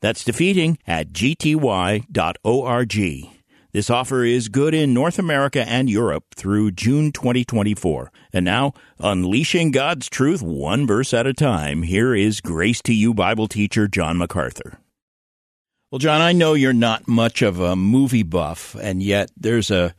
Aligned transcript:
That's 0.00 0.24
defeating 0.24 0.78
at 0.86 1.12
gty.org. 1.12 2.06
This 3.72 3.88
offer 3.88 4.24
is 4.24 4.48
good 4.48 4.74
in 4.74 4.92
North 4.92 5.16
America 5.18 5.62
and 5.68 5.88
Europe 5.88 6.24
through 6.34 6.72
June 6.72 7.12
2024. 7.12 8.10
And 8.32 8.44
now, 8.44 8.72
unleashing 8.98 9.70
God's 9.70 10.08
truth 10.08 10.42
one 10.42 10.88
verse 10.88 11.14
at 11.14 11.28
a 11.28 11.32
time, 11.32 11.84
here 11.84 12.12
is 12.12 12.40
Grace 12.40 12.82
to 12.82 12.92
You 12.92 13.14
Bible 13.14 13.46
teacher 13.46 13.86
John 13.86 14.18
MacArthur. 14.18 14.80
Well, 15.92 16.00
John, 16.00 16.20
I 16.20 16.32
know 16.32 16.54
you're 16.54 16.72
not 16.72 17.06
much 17.06 17.42
of 17.42 17.60
a 17.60 17.76
movie 17.76 18.24
buff, 18.24 18.74
and 18.80 19.02
yet 19.02 19.30
there's 19.36 19.70
a 19.70 19.94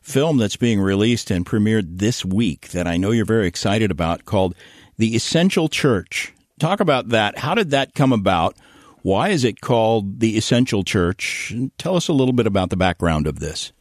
film 0.00 0.38
that's 0.38 0.56
being 0.56 0.80
released 0.80 1.30
and 1.30 1.44
premiered 1.44 1.98
this 1.98 2.24
week 2.24 2.68
that 2.70 2.86
I 2.86 2.96
know 2.96 3.10
you're 3.10 3.26
very 3.26 3.46
excited 3.46 3.90
about 3.90 4.24
called 4.24 4.54
The 4.96 5.14
Essential 5.14 5.68
Church. 5.68 6.32
Talk 6.58 6.80
about 6.80 7.10
that. 7.10 7.38
How 7.38 7.54
did 7.54 7.70
that 7.70 7.94
come 7.94 8.14
about? 8.14 8.56
Why 9.02 9.28
is 9.28 9.44
it 9.44 9.60
called 9.60 10.20
the 10.20 10.36
Essential 10.36 10.84
Church? 10.84 11.54
Tell 11.78 11.96
us 11.96 12.08
a 12.08 12.12
little 12.12 12.34
bit 12.34 12.46
about 12.46 12.70
the 12.70 12.76
background 12.76 13.26
of 13.26 13.38
this. 13.38 13.72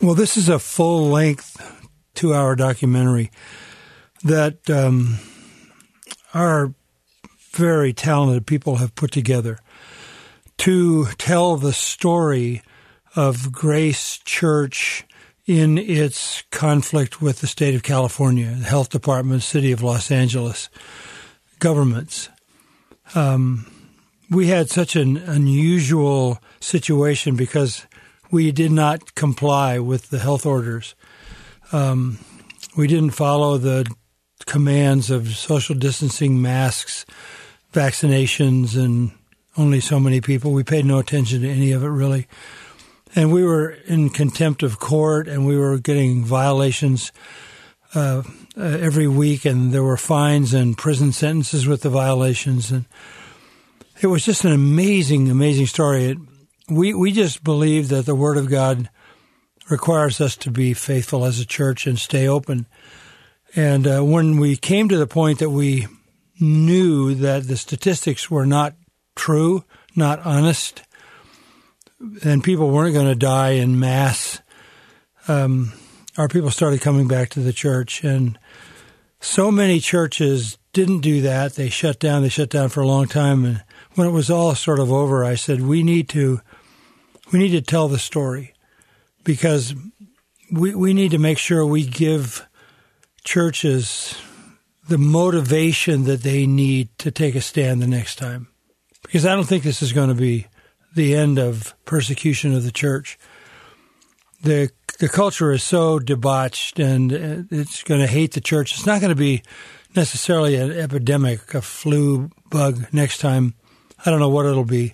Well, 0.00 0.14
this 0.14 0.36
is 0.36 0.48
a 0.48 0.58
full 0.58 1.08
length 1.08 1.60
two 2.14 2.34
hour 2.34 2.56
documentary 2.56 3.30
that 4.24 4.68
um, 4.70 5.18
our 6.34 6.74
very 7.52 7.92
talented 7.92 8.46
people 8.46 8.76
have 8.76 8.94
put 8.94 9.10
together 9.10 9.58
to 10.58 11.06
tell 11.18 11.56
the 11.56 11.72
story 11.72 12.62
of 13.14 13.52
Grace 13.52 14.18
Church 14.18 15.04
in 15.44 15.76
its 15.76 16.42
conflict 16.50 17.20
with 17.20 17.40
the 17.40 17.46
state 17.46 17.74
of 17.74 17.82
California, 17.82 18.46
the 18.46 18.64
health 18.64 18.90
department, 18.90 19.42
city 19.42 19.72
of 19.72 19.82
Los 19.82 20.10
Angeles, 20.10 20.68
governments. 21.58 22.28
Um, 23.14 23.71
we 24.32 24.46
had 24.46 24.70
such 24.70 24.96
an 24.96 25.18
unusual 25.18 26.38
situation 26.60 27.36
because 27.36 27.86
we 28.30 28.50
did 28.50 28.72
not 28.72 29.14
comply 29.14 29.78
with 29.78 30.08
the 30.08 30.18
health 30.18 30.46
orders. 30.46 30.94
Um, 31.70 32.18
we 32.76 32.86
didn't 32.86 33.10
follow 33.10 33.58
the 33.58 33.86
commands 34.46 35.10
of 35.10 35.36
social 35.36 35.74
distancing, 35.74 36.40
masks, 36.40 37.04
vaccinations, 37.72 38.76
and 38.76 39.12
only 39.58 39.80
so 39.80 40.00
many 40.00 40.20
people. 40.20 40.52
We 40.52 40.64
paid 40.64 40.86
no 40.86 40.98
attention 40.98 41.42
to 41.42 41.48
any 41.48 41.72
of 41.72 41.82
it 41.82 41.88
really. 41.88 42.26
And 43.14 43.30
we 43.30 43.44
were 43.44 43.70
in 43.86 44.08
contempt 44.08 44.62
of 44.62 44.80
court 44.80 45.28
and 45.28 45.46
we 45.46 45.58
were 45.58 45.78
getting 45.78 46.24
violations 46.24 47.12
uh, 47.94 48.22
uh, 48.56 48.62
every 48.62 49.06
week, 49.06 49.44
and 49.44 49.70
there 49.70 49.82
were 49.82 49.98
fines 49.98 50.54
and 50.54 50.78
prison 50.78 51.12
sentences 51.12 51.66
with 51.66 51.82
the 51.82 51.90
violations. 51.90 52.70
And 52.70 52.86
it 54.02 54.08
was 54.08 54.24
just 54.24 54.44
an 54.44 54.52
amazing, 54.52 55.30
amazing 55.30 55.66
story. 55.66 56.06
It, 56.06 56.18
we 56.68 56.94
we 56.94 57.12
just 57.12 57.44
believe 57.44 57.88
that 57.88 58.06
the 58.06 58.14
Word 58.14 58.36
of 58.36 58.48
God 58.48 58.90
requires 59.70 60.20
us 60.20 60.36
to 60.36 60.50
be 60.50 60.74
faithful 60.74 61.24
as 61.24 61.38
a 61.38 61.46
church 61.46 61.86
and 61.86 61.98
stay 61.98 62.26
open. 62.26 62.66
And 63.54 63.86
uh, 63.86 64.00
when 64.00 64.38
we 64.38 64.56
came 64.56 64.88
to 64.88 64.96
the 64.96 65.06
point 65.06 65.38
that 65.38 65.50
we 65.50 65.86
knew 66.40 67.14
that 67.14 67.46
the 67.46 67.56
statistics 67.56 68.30
were 68.30 68.46
not 68.46 68.74
true, 69.14 69.64
not 69.94 70.20
honest, 70.20 70.82
and 72.24 72.42
people 72.42 72.70
weren't 72.70 72.94
going 72.94 73.06
to 73.06 73.14
die 73.14 73.50
in 73.50 73.78
mass, 73.78 74.40
um, 75.28 75.72
our 76.16 76.28
people 76.28 76.50
started 76.50 76.80
coming 76.80 77.06
back 77.06 77.28
to 77.30 77.40
the 77.40 77.52
church. 77.52 78.02
And 78.02 78.38
so 79.20 79.50
many 79.50 79.80
churches 79.80 80.58
didn't 80.72 81.00
do 81.00 81.20
that. 81.22 81.54
They 81.54 81.68
shut 81.68 81.98
down. 81.98 82.22
They 82.22 82.28
shut 82.28 82.50
down 82.50 82.70
for 82.70 82.80
a 82.80 82.86
long 82.86 83.06
time. 83.06 83.44
And 83.44 83.64
when 83.94 84.06
it 84.06 84.12
was 84.12 84.30
all 84.30 84.54
sort 84.54 84.78
of 84.78 84.90
over, 84.92 85.24
I 85.24 85.34
said, 85.34 85.60
we 85.60 85.82
need 85.82 86.08
to, 86.10 86.40
we 87.32 87.38
need 87.38 87.50
to 87.50 87.60
tell 87.60 87.88
the 87.88 87.98
story 87.98 88.54
because 89.24 89.74
we, 90.50 90.74
we 90.74 90.94
need 90.94 91.10
to 91.10 91.18
make 91.18 91.38
sure 91.38 91.64
we 91.64 91.84
give 91.84 92.46
churches 93.24 94.16
the 94.88 94.98
motivation 94.98 96.04
that 96.04 96.22
they 96.22 96.46
need 96.46 96.88
to 96.98 97.10
take 97.10 97.34
a 97.34 97.40
stand 97.40 97.80
the 97.80 97.86
next 97.86 98.16
time. 98.16 98.48
Because 99.02 99.26
I 99.26 99.34
don't 99.34 99.46
think 99.46 99.62
this 99.62 99.82
is 99.82 99.92
going 99.92 100.08
to 100.08 100.14
be 100.14 100.46
the 100.94 101.14
end 101.14 101.38
of 101.38 101.74
persecution 101.84 102.54
of 102.54 102.64
the 102.64 102.72
church. 102.72 103.18
The 104.42 104.70
the 104.98 105.08
culture 105.08 105.50
is 105.52 105.62
so 105.62 105.98
debauched 105.98 106.78
and 106.78 107.12
uh, 107.12 107.42
it's 107.50 107.82
going 107.82 108.00
to 108.00 108.06
hate 108.06 108.34
the 108.34 108.40
church. 108.40 108.72
It's 108.72 108.86
not 108.86 109.00
going 109.00 109.10
to 109.10 109.16
be 109.16 109.42
necessarily 109.96 110.54
an 110.56 110.70
epidemic, 110.70 111.54
a 111.54 111.62
flu 111.62 112.30
bug 112.50 112.86
next 112.92 113.18
time. 113.18 113.54
I 114.04 114.10
don't 114.10 114.20
know 114.20 114.28
what 114.28 114.46
it'll 114.46 114.64
be. 114.64 114.92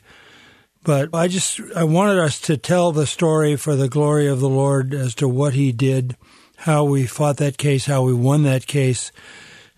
But 0.84 1.14
I 1.14 1.28
just 1.28 1.60
I 1.74 1.84
wanted 1.84 2.18
us 2.18 2.40
to 2.42 2.56
tell 2.56 2.92
the 2.92 3.06
story 3.06 3.56
for 3.56 3.76
the 3.76 3.88
glory 3.88 4.26
of 4.26 4.40
the 4.40 4.48
Lord 4.48 4.94
as 4.94 5.14
to 5.16 5.28
what 5.28 5.54
He 5.54 5.72
did, 5.72 6.16
how 6.56 6.84
we 6.84 7.06
fought 7.06 7.36
that 7.38 7.58
case, 7.58 7.86
how 7.86 8.02
we 8.02 8.14
won 8.14 8.42
that 8.44 8.66
case, 8.66 9.12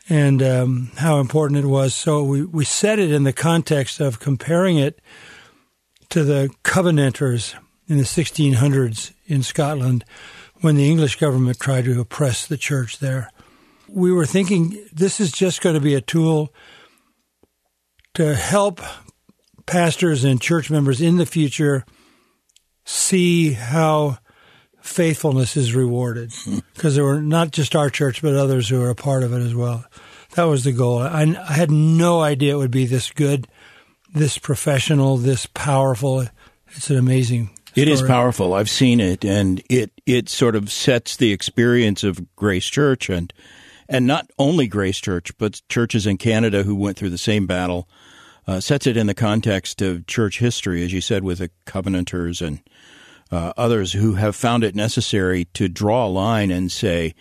and 0.08 0.42
um, 0.42 0.92
how 0.96 1.18
important 1.18 1.64
it 1.64 1.66
was. 1.66 1.94
So 1.94 2.22
we 2.22 2.44
we 2.44 2.64
set 2.64 2.98
it 2.98 3.10
in 3.10 3.24
the 3.24 3.32
context 3.32 3.98
of 3.98 4.20
comparing 4.20 4.78
it 4.78 5.00
to 6.10 6.22
the 6.22 6.50
Covenanters 6.62 7.54
in 7.88 7.98
the 7.98 8.04
1600s 8.04 9.12
in 9.26 9.42
Scotland 9.42 10.04
when 10.60 10.76
the 10.76 10.88
English 10.88 11.16
government 11.16 11.58
tried 11.58 11.86
to 11.86 12.00
oppress 12.00 12.46
the 12.46 12.56
church 12.56 12.98
there. 12.98 13.30
We 13.88 14.12
were 14.12 14.26
thinking 14.26 14.86
this 14.92 15.18
is 15.18 15.32
just 15.32 15.60
going 15.60 15.74
to 15.74 15.80
be 15.80 15.94
a 15.94 16.00
tool 16.00 16.54
to 18.14 18.34
help 18.34 18.80
pastors 19.70 20.24
and 20.24 20.40
church 20.40 20.68
members 20.68 21.00
in 21.00 21.16
the 21.16 21.24
future 21.24 21.84
see 22.84 23.52
how 23.52 24.18
faithfulness 24.80 25.56
is 25.56 25.74
rewarded. 25.74 26.32
Hmm. 26.32 26.58
Because 26.74 26.96
there 26.96 27.04
were 27.04 27.22
not 27.22 27.52
just 27.52 27.76
our 27.76 27.88
church 27.88 28.20
but 28.20 28.34
others 28.34 28.68
who 28.68 28.80
were 28.80 28.90
a 28.90 28.96
part 28.96 29.22
of 29.22 29.32
it 29.32 29.40
as 29.40 29.54
well. 29.54 29.84
That 30.34 30.44
was 30.44 30.64
the 30.64 30.72
goal. 30.72 30.98
I, 30.98 31.22
I, 31.22 31.52
had 31.52 31.70
no 31.70 32.20
idea 32.20 32.54
it 32.54 32.58
would 32.58 32.70
be 32.72 32.86
this 32.86 33.10
good 33.12 33.46
this 34.12 34.38
professional 34.38 35.16
this 35.16 35.46
powerful. 35.46 36.26
It's 36.72 36.90
an 36.90 36.96
amazing 36.96 37.50
story. 37.66 37.82
it 37.82 37.88
is 37.88 38.02
powerful. 38.02 38.54
I've 38.54 38.70
seen 38.70 38.98
it 38.98 39.24
and 39.24 39.62
it 39.70 39.92
it 40.04 40.28
sort 40.28 40.56
of 40.56 40.72
sets 40.72 41.16
the 41.16 41.32
experience 41.32 42.02
of 42.02 42.34
grace 42.34 42.66
church 42.66 43.08
and 43.08 43.32
and 43.88 44.04
not 44.04 44.28
only 44.36 44.66
grace 44.66 44.98
church 44.98 45.36
but 45.38 45.62
churches 45.68 46.06
in 46.08 46.16
canada 46.16 46.64
who 46.64 46.74
went 46.74 46.96
through 46.96 47.10
the 47.10 47.18
same 47.18 47.46
battle 47.46 47.88
uh, 48.50 48.58
sets 48.58 48.84
it 48.88 48.96
in 48.96 49.06
the 49.06 49.14
context 49.14 49.80
of 49.80 50.08
church 50.08 50.40
history, 50.40 50.82
as 50.82 50.92
you 50.92 51.00
said, 51.00 51.22
with 51.22 51.38
the 51.38 51.50
Covenanters 51.66 52.42
and 52.42 52.60
uh, 53.30 53.52
others 53.56 53.92
who 53.92 54.14
have 54.14 54.34
found 54.34 54.64
it 54.64 54.74
necessary 54.74 55.44
to 55.54 55.68
draw 55.68 56.06
a 56.06 56.08
line 56.08 56.50
and 56.50 56.72
say, 56.72 57.14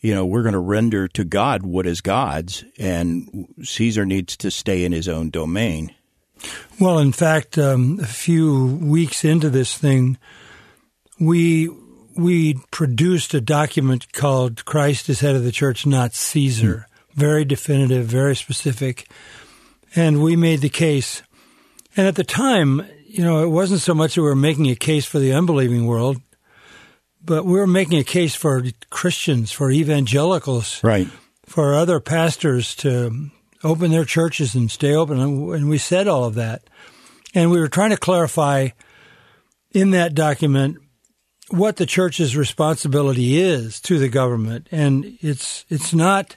you 0.00 0.14
know, 0.14 0.24
we're 0.24 0.42
going 0.42 0.54
to 0.54 0.58
render 0.58 1.08
to 1.08 1.24
God 1.24 1.62
what 1.62 1.86
is 1.86 2.00
God's, 2.00 2.64
and 2.78 3.46
Caesar 3.62 4.06
needs 4.06 4.34
to 4.38 4.50
stay 4.50 4.82
in 4.82 4.92
his 4.92 5.08
own 5.08 5.28
domain. 5.28 5.94
Well, 6.80 6.98
in 6.98 7.12
fact, 7.12 7.58
um, 7.58 8.00
a 8.00 8.06
few 8.06 8.78
weeks 8.82 9.26
into 9.26 9.50
this 9.50 9.76
thing, 9.76 10.16
we 11.20 11.68
we 12.16 12.54
produced 12.70 13.34
a 13.34 13.42
document 13.42 14.10
called 14.14 14.64
"Christ 14.64 15.10
is 15.10 15.20
head 15.20 15.36
of 15.36 15.44
the 15.44 15.52
church, 15.52 15.84
not 15.84 16.14
Caesar." 16.14 16.86
Hmm. 16.88 17.20
Very 17.20 17.44
definitive, 17.44 18.06
very 18.06 18.34
specific 18.34 19.06
and 19.94 20.22
we 20.22 20.36
made 20.36 20.60
the 20.60 20.68
case. 20.68 21.22
And 21.96 22.06
at 22.06 22.14
the 22.14 22.24
time, 22.24 22.86
you 23.06 23.22
know, 23.22 23.42
it 23.42 23.48
wasn't 23.48 23.80
so 23.80 23.94
much 23.94 24.14
that 24.14 24.22
we 24.22 24.28
were 24.28 24.36
making 24.36 24.70
a 24.70 24.76
case 24.76 25.04
for 25.04 25.18
the 25.18 25.32
unbelieving 25.32 25.86
world, 25.86 26.18
but 27.24 27.44
we 27.44 27.52
were 27.52 27.66
making 27.66 27.98
a 27.98 28.04
case 28.04 28.34
for 28.34 28.62
Christians, 28.90 29.52
for 29.52 29.70
evangelicals, 29.70 30.82
right, 30.82 31.08
for 31.44 31.74
other 31.74 32.00
pastors 32.00 32.74
to 32.76 33.30
open 33.64 33.90
their 33.90 34.04
churches 34.04 34.54
and 34.54 34.70
stay 34.70 34.94
open. 34.94 35.20
And 35.20 35.68
we 35.68 35.78
said 35.78 36.08
all 36.08 36.24
of 36.24 36.34
that. 36.34 36.62
And 37.34 37.50
we 37.50 37.60
were 37.60 37.68
trying 37.68 37.90
to 37.90 37.96
clarify 37.96 38.70
in 39.70 39.90
that 39.92 40.14
document 40.14 40.78
what 41.48 41.76
the 41.76 41.86
church's 41.86 42.36
responsibility 42.36 43.38
is 43.38 43.80
to 43.82 43.98
the 43.98 44.08
government. 44.08 44.68
And 44.70 45.18
it's, 45.20 45.64
it's 45.68 45.94
not 45.94 46.36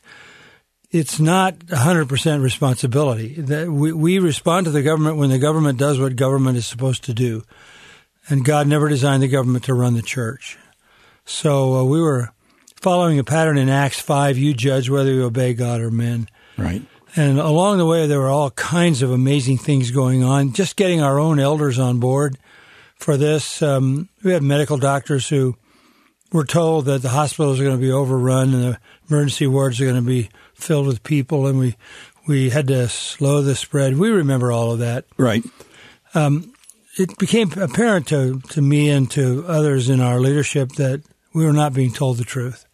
it's 0.95 1.19
not 1.19 1.59
100% 1.59 2.41
responsibility. 2.41 3.33
That 3.33 3.69
we, 3.69 3.91
we 3.91 4.17
respond 4.19 4.65
to 4.65 4.71
the 4.71 4.81
government 4.81 5.17
when 5.17 5.29
the 5.29 5.39
government 5.39 5.77
does 5.77 5.99
what 5.99 6.15
government 6.15 6.57
is 6.57 6.65
supposed 6.65 7.03
to 7.03 7.13
do. 7.13 7.43
and 8.29 8.45
God 8.45 8.65
never 8.65 8.87
designed 8.87 9.21
the 9.21 9.27
government 9.27 9.65
to 9.65 9.73
run 9.73 9.95
the 9.95 10.01
church. 10.01 10.57
So 11.25 11.75
uh, 11.75 11.83
we 11.83 11.99
were 11.99 12.31
following 12.77 13.19
a 13.19 13.25
pattern 13.25 13.57
in 13.57 13.67
Acts 13.67 13.99
5 13.99 14.37
you 14.37 14.53
judge 14.53 14.89
whether 14.89 15.11
you 15.11 15.25
obey 15.25 15.53
God 15.53 15.81
or 15.81 15.91
men. 15.91 16.29
Right. 16.57 16.81
And 17.17 17.39
along 17.39 17.77
the 17.77 17.85
way, 17.85 18.07
there 18.07 18.19
were 18.19 18.29
all 18.29 18.51
kinds 18.51 19.01
of 19.01 19.11
amazing 19.11 19.57
things 19.57 19.91
going 19.91 20.23
on. 20.23 20.53
Just 20.53 20.77
getting 20.77 21.01
our 21.01 21.19
own 21.19 21.39
elders 21.39 21.77
on 21.77 21.99
board 21.99 22.37
for 22.95 23.17
this. 23.17 23.61
Um, 23.61 24.07
we 24.23 24.31
had 24.31 24.43
medical 24.43 24.77
doctors 24.77 25.27
who 25.27 25.57
were 26.31 26.45
told 26.45 26.85
that 26.85 27.01
the 27.01 27.09
hospitals 27.09 27.59
are 27.59 27.65
going 27.65 27.75
to 27.75 27.81
be 27.81 27.91
overrun 27.91 28.53
and 28.53 28.63
the 28.63 28.79
emergency 29.09 29.45
wards 29.45 29.81
are 29.81 29.85
going 29.85 29.95
to 29.95 30.01
be 30.01 30.29
filled 30.55 30.87
with 30.87 31.03
people, 31.03 31.47
and 31.47 31.59
we 31.59 31.75
we 32.27 32.49
had 32.49 32.67
to 32.67 32.87
slow 32.89 33.41
the 33.41 33.55
spread. 33.55 33.97
We 33.97 34.09
remember 34.09 34.51
all 34.51 34.71
of 34.71 34.79
that. 34.79 35.05
Right. 35.17 35.43
Um, 36.13 36.53
it 36.97 37.17
became 37.17 37.51
apparent 37.53 38.07
to, 38.07 38.39
to 38.49 38.61
me 38.61 38.89
and 38.89 39.09
to 39.11 39.45
others 39.47 39.89
in 39.89 39.99
our 39.99 40.19
leadership 40.19 40.73
that 40.73 41.03
we 41.33 41.45
were 41.45 41.53
not 41.53 41.73
being 41.73 41.91
told 41.91 42.17
the 42.17 42.23
truth. 42.23 42.65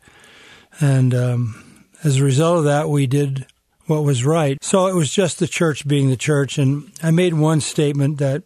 And 0.79 1.13
um, 1.13 1.85
as 2.03 2.17
a 2.17 2.23
result 2.23 2.59
of 2.59 2.63
that, 2.65 2.89
we 2.89 3.07
did 3.07 3.47
what 3.87 4.03
was 4.03 4.23
right. 4.23 4.57
So 4.63 4.87
it 4.87 4.95
was 4.95 5.11
just 5.11 5.39
the 5.39 5.47
church 5.47 5.87
being 5.87 6.09
the 6.09 6.15
church. 6.15 6.57
And 6.57 6.91
I 7.01 7.11
made 7.11 7.33
one 7.33 7.61
statement 7.61 8.19
that 8.19 8.43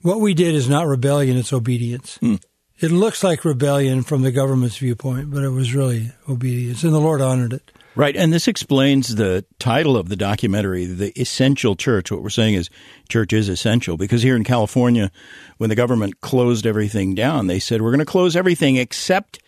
what 0.00 0.20
we 0.20 0.34
did 0.34 0.54
is 0.54 0.68
not 0.68 0.86
rebellion, 0.86 1.36
it's 1.36 1.52
obedience. 1.52 2.16
Hmm. 2.16 2.36
It 2.82 2.90
looks 2.90 3.22
like 3.22 3.44
rebellion 3.44 4.02
from 4.02 4.22
the 4.22 4.32
government's 4.32 4.78
viewpoint, 4.78 5.30
but 5.30 5.44
it 5.44 5.50
was 5.50 5.72
really 5.72 6.10
obedience. 6.28 6.82
And 6.82 6.92
the 6.92 6.98
Lord 6.98 7.20
honored 7.20 7.52
it. 7.52 7.70
Right. 7.94 8.16
And 8.16 8.32
this 8.32 8.48
explains 8.48 9.14
the 9.14 9.44
title 9.60 9.96
of 9.96 10.08
the 10.08 10.16
documentary, 10.16 10.86
The 10.86 11.12
Essential 11.20 11.76
Church. 11.76 12.10
What 12.10 12.22
we're 12.22 12.30
saying 12.30 12.54
is 12.54 12.70
church 13.08 13.32
is 13.32 13.48
essential 13.48 13.96
because 13.96 14.22
here 14.22 14.34
in 14.34 14.42
California, 14.42 15.12
when 15.58 15.68
the 15.68 15.76
government 15.76 16.22
closed 16.22 16.66
everything 16.66 17.14
down, 17.14 17.46
they 17.46 17.60
said, 17.60 17.82
we're 17.82 17.90
going 17.90 18.00
to 18.00 18.04
close 18.04 18.34
everything 18.34 18.76
except 18.76 19.38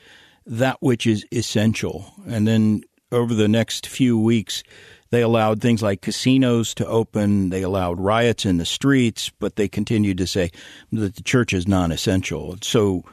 that 0.47 0.77
which 0.81 1.05
is 1.05 1.27
essential. 1.33 2.13
And 2.29 2.47
then 2.47 2.83
over 3.11 3.35
the 3.35 3.49
next 3.49 3.89
few 3.89 4.17
weeks, 4.17 4.63
they 5.11 5.23
allowed 5.23 5.61
things 5.61 5.83
like 5.83 6.03
casinos 6.03 6.75
to 6.75 6.87
open. 6.87 7.51
They 7.51 7.63
allowed 7.63 7.99
riots 7.99 8.45
in 8.45 8.59
the 8.59 8.65
streets, 8.65 9.31
but 9.39 9.57
they 9.57 9.67
continued 9.67 10.19
to 10.19 10.27
say 10.27 10.53
that 10.93 11.17
the 11.17 11.23
church 11.23 11.53
is 11.53 11.67
non 11.67 11.91
essential. 11.91 12.59
So 12.63 13.05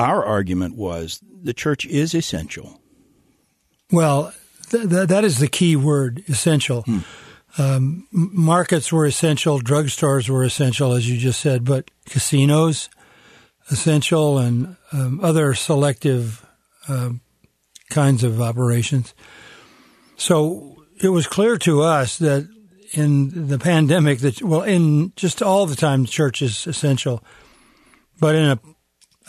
our 0.00 0.24
argument 0.24 0.76
was 0.76 1.22
the 1.42 1.52
church 1.52 1.84
is 1.86 2.14
essential. 2.14 2.80
Well, 3.92 4.32
th- 4.70 4.88
th- 4.88 5.08
that 5.08 5.24
is 5.24 5.38
the 5.38 5.48
key 5.48 5.76
word, 5.76 6.22
essential. 6.28 6.82
Hmm. 6.82 6.98
Um, 7.58 8.06
markets 8.12 8.92
were 8.92 9.06
essential, 9.06 9.60
drugstores 9.60 10.28
were 10.28 10.44
essential, 10.44 10.92
as 10.92 11.10
you 11.10 11.18
just 11.18 11.40
said, 11.40 11.64
but 11.64 11.90
casinos, 12.06 12.88
essential, 13.70 14.38
and 14.38 14.76
um, 14.92 15.20
other 15.22 15.54
selective 15.54 16.46
uh, 16.88 17.10
kinds 17.90 18.22
of 18.22 18.40
operations. 18.40 19.14
So 20.16 20.84
it 21.02 21.08
was 21.08 21.26
clear 21.26 21.56
to 21.58 21.82
us 21.82 22.18
that 22.18 22.48
in 22.92 23.48
the 23.48 23.58
pandemic, 23.58 24.20
that 24.20 24.42
well, 24.42 24.62
in 24.62 25.12
just 25.16 25.42
all 25.42 25.66
the 25.66 25.76
time, 25.76 26.02
the 26.02 26.08
church 26.08 26.42
is 26.42 26.66
essential, 26.66 27.22
but 28.20 28.34
in 28.36 28.44
a 28.44 28.60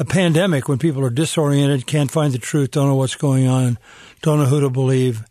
a 0.02 0.06
pandemic 0.06 0.68
when 0.68 0.80
people 0.80 1.06
are 1.06 1.12
disoriented, 1.12 1.86
can't 1.86 2.10
find 2.10 2.34
the 2.34 2.40
truth, 2.40 2.72
don't 2.72 2.88
know 2.88 2.96
what's 2.96 3.14
going 3.14 3.48
on, 3.48 3.78
don't 4.24 4.40
know 4.40 4.46
who 4.46 4.60
to 4.60 4.70
believe, 4.70 5.24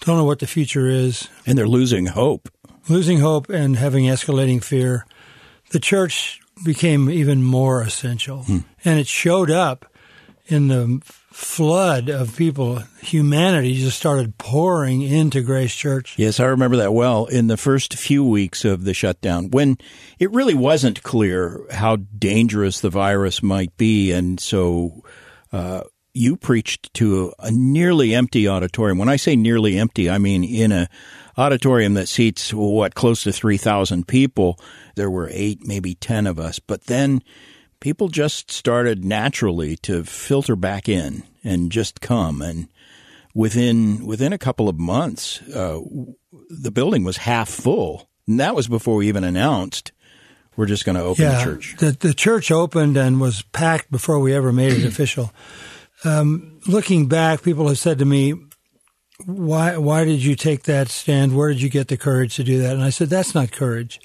don't 0.00 0.18
know 0.18 0.24
what 0.24 0.38
the 0.38 0.46
future 0.46 0.86
is. 0.86 1.30
And 1.46 1.56
they're 1.56 1.66
losing 1.66 2.04
hope. 2.04 2.50
Losing 2.90 3.20
hope 3.20 3.48
and 3.48 3.76
having 3.76 4.04
escalating 4.04 4.62
fear. 4.62 5.06
The 5.70 5.80
church 5.80 6.40
became 6.62 7.08
even 7.08 7.42
more 7.42 7.80
essential. 7.80 8.42
Hmm. 8.42 8.58
And 8.84 9.00
it 9.00 9.06
showed 9.06 9.50
up 9.50 9.90
in 10.46 10.68
the 10.68 11.00
flood 11.30 12.08
of 12.08 12.36
people, 12.36 12.82
humanity 13.00 13.74
just 13.74 13.98
started 13.98 14.38
pouring 14.38 15.02
into 15.02 15.42
Grace 15.42 15.74
Church. 15.74 16.14
Yes, 16.18 16.40
I 16.40 16.46
remember 16.46 16.76
that 16.78 16.92
well 16.92 17.26
in 17.26 17.46
the 17.46 17.56
first 17.56 17.94
few 17.94 18.24
weeks 18.24 18.64
of 18.64 18.84
the 18.84 18.94
shutdown 18.94 19.50
when 19.50 19.78
it 20.18 20.30
really 20.32 20.54
wasn't 20.54 21.02
clear 21.02 21.64
how 21.70 21.96
dangerous 21.96 22.80
the 22.80 22.90
virus 22.90 23.42
might 23.42 23.76
be. 23.76 24.12
And 24.12 24.40
so, 24.40 25.04
uh, 25.52 25.82
you 26.14 26.36
preached 26.36 26.92
to 26.94 27.32
a, 27.38 27.46
a 27.46 27.50
nearly 27.50 28.14
empty 28.14 28.48
auditorium. 28.48 28.98
When 28.98 29.08
I 29.08 29.16
say 29.16 29.36
nearly 29.36 29.78
empty, 29.78 30.10
I 30.10 30.18
mean 30.18 30.42
in 30.42 30.72
a 30.72 30.88
auditorium 31.36 31.94
that 31.94 32.08
seats 32.08 32.52
what 32.52 32.94
close 32.94 33.22
to 33.22 33.32
3,000 33.32 34.08
people. 34.08 34.58
There 34.96 35.10
were 35.10 35.30
8 35.32 35.66
maybe 35.66 35.94
10 35.94 36.26
of 36.26 36.38
us. 36.38 36.58
But 36.58 36.84
then 36.84 37.22
people 37.80 38.08
just 38.08 38.50
started 38.50 39.04
naturally 39.04 39.76
to 39.76 40.04
filter 40.04 40.56
back 40.56 40.88
in 40.88 41.22
and 41.44 41.70
just 41.70 42.00
come. 42.00 42.42
And 42.42 42.68
within 43.34 44.04
within 44.04 44.32
a 44.32 44.38
couple 44.38 44.68
of 44.68 44.78
months 44.78 45.40
uh, 45.50 45.80
the 46.50 46.70
building 46.70 47.04
was 47.04 47.18
half 47.18 47.48
full. 47.48 48.08
And 48.26 48.40
that 48.40 48.54
was 48.54 48.68
before 48.68 48.96
we 48.96 49.08
even 49.08 49.24
announced 49.24 49.92
we're 50.56 50.66
just 50.66 50.84
going 50.84 50.96
to 50.96 51.04
open 51.04 51.22
yeah, 51.22 51.38
the 51.38 51.44
church. 51.44 51.76
the, 51.78 51.92
the 51.92 52.14
church 52.14 52.50
opened 52.50 52.96
and 52.96 53.20
was 53.20 53.42
packed 53.42 53.92
before 53.92 54.18
we 54.18 54.34
ever 54.34 54.52
made 54.52 54.72
it 54.72 54.84
official. 54.92 55.32
Um, 56.04 56.60
looking 56.66 57.06
back 57.06 57.42
people 57.42 57.68
have 57.68 57.78
said 57.78 57.98
to 57.98 58.04
me 58.04 58.34
why 59.24 59.76
why 59.76 60.04
did 60.04 60.22
you 60.22 60.36
take 60.36 60.64
that 60.64 60.88
stand? 60.88 61.36
Where 61.36 61.48
did 61.48 61.62
you 61.62 61.68
get 61.68 61.88
the 61.88 61.96
courage 61.96 62.36
to 62.36 62.44
do 62.44 62.60
that? 62.62 62.74
And 62.74 62.82
i 62.82 62.90
said 62.90 63.08
that's 63.08 63.34
not 63.34 63.52
courage. 63.52 64.00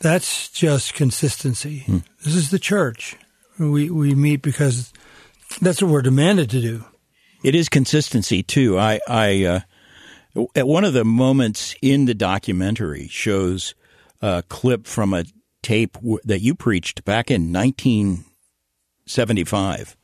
That's 0.00 0.48
just 0.48 0.94
consistency. 0.94 1.80
Hmm. 1.80 1.98
This 2.24 2.34
is 2.34 2.50
the 2.50 2.58
church. 2.58 3.16
We 3.58 3.90
we 3.90 4.14
meet 4.14 4.42
because 4.42 4.92
that's 5.60 5.82
what 5.82 5.90
we're 5.90 6.02
demanded 6.02 6.50
to 6.50 6.60
do. 6.60 6.84
It 7.42 7.54
is 7.54 7.70
consistency 7.70 8.42
too. 8.42 8.78
I 8.78 9.00
I 9.08 9.44
uh, 9.44 9.60
at 10.54 10.68
one 10.68 10.84
of 10.84 10.92
the 10.92 11.04
moments 11.04 11.74
in 11.80 12.04
the 12.04 12.12
documentary 12.14 13.08
shows 13.08 13.74
a 14.20 14.44
clip 14.48 14.86
from 14.86 15.14
a 15.14 15.24
tape 15.62 15.96
that 16.24 16.40
you 16.40 16.54
preached 16.54 17.04
back 17.04 17.30
in 17.30 17.52
1975. 17.52 19.96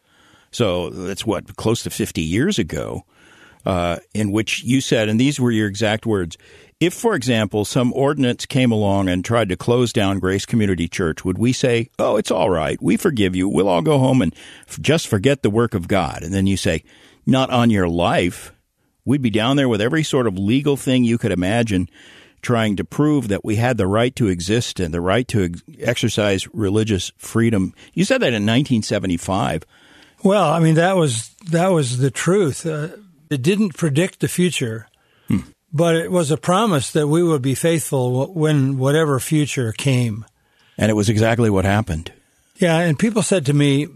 So 0.50 0.90
that's 0.90 1.24
what 1.26 1.56
close 1.56 1.82
to 1.82 1.90
50 1.90 2.22
years 2.22 2.58
ago. 2.58 3.04
Uh, 3.64 3.98
in 4.14 4.30
which 4.30 4.62
you 4.62 4.80
said, 4.80 5.08
and 5.08 5.18
these 5.18 5.40
were 5.40 5.50
your 5.50 5.66
exact 5.66 6.06
words 6.06 6.38
if, 6.78 6.92
for 6.92 7.14
example, 7.14 7.64
some 7.64 7.92
ordinance 7.94 8.44
came 8.44 8.70
along 8.70 9.08
and 9.08 9.24
tried 9.24 9.48
to 9.48 9.56
close 9.56 9.92
down 9.92 10.18
Grace 10.18 10.44
Community 10.44 10.88
Church, 10.88 11.24
would 11.24 11.38
we 11.38 11.52
say, 11.52 11.88
oh, 11.98 12.16
it's 12.16 12.30
all 12.30 12.50
right. 12.50 12.80
We 12.82 12.96
forgive 12.96 13.34
you. 13.34 13.48
We'll 13.48 13.68
all 13.68 13.82
go 13.82 13.98
home 13.98 14.20
and 14.20 14.34
f- 14.68 14.80
just 14.80 15.08
forget 15.08 15.42
the 15.42 15.50
work 15.50 15.72
of 15.74 15.88
God? 15.88 16.22
And 16.22 16.34
then 16.34 16.46
you 16.46 16.56
say, 16.56 16.84
not 17.24 17.50
on 17.50 17.70
your 17.70 17.88
life. 17.88 18.52
We'd 19.04 19.22
be 19.22 19.30
down 19.30 19.56
there 19.56 19.68
with 19.68 19.80
every 19.80 20.02
sort 20.02 20.26
of 20.26 20.38
legal 20.38 20.76
thing 20.76 21.04
you 21.04 21.16
could 21.16 21.32
imagine 21.32 21.88
trying 22.42 22.76
to 22.76 22.84
prove 22.84 23.28
that 23.28 23.44
we 23.44 23.56
had 23.56 23.78
the 23.78 23.86
right 23.86 24.14
to 24.16 24.28
exist 24.28 24.78
and 24.78 24.92
the 24.92 25.00
right 25.00 25.26
to 25.28 25.44
ex- 25.44 25.62
exercise 25.80 26.46
religious 26.54 27.10
freedom. 27.16 27.72
You 27.94 28.04
said 28.04 28.20
that 28.20 28.28
in 28.28 28.44
1975. 28.44 29.64
Well, 30.22 30.52
I 30.52 30.60
mean 30.60 30.74
that 30.74 30.96
was 30.96 31.34
that 31.50 31.68
was 31.68 31.98
the 31.98 32.10
truth. 32.10 32.66
Uh, 32.66 32.88
it 33.30 33.42
didn't 33.42 33.76
predict 33.76 34.20
the 34.20 34.28
future. 34.28 34.88
But 35.76 35.94
it 35.96 36.10
was 36.10 36.30
a 36.30 36.38
promise 36.38 36.90
that 36.92 37.06
we 37.06 37.22
would 37.22 37.42
be 37.42 37.54
faithful 37.54 38.32
when 38.32 38.78
whatever 38.78 39.20
future 39.20 39.72
came. 39.72 40.24
And 40.78 40.90
it 40.90 40.94
was 40.94 41.10
exactly 41.10 41.50
what 41.50 41.66
happened. 41.66 42.12
Yeah, 42.56 42.78
and 42.78 42.98
people 42.98 43.22
said 43.22 43.44
to 43.46 43.52
me, 43.52 43.88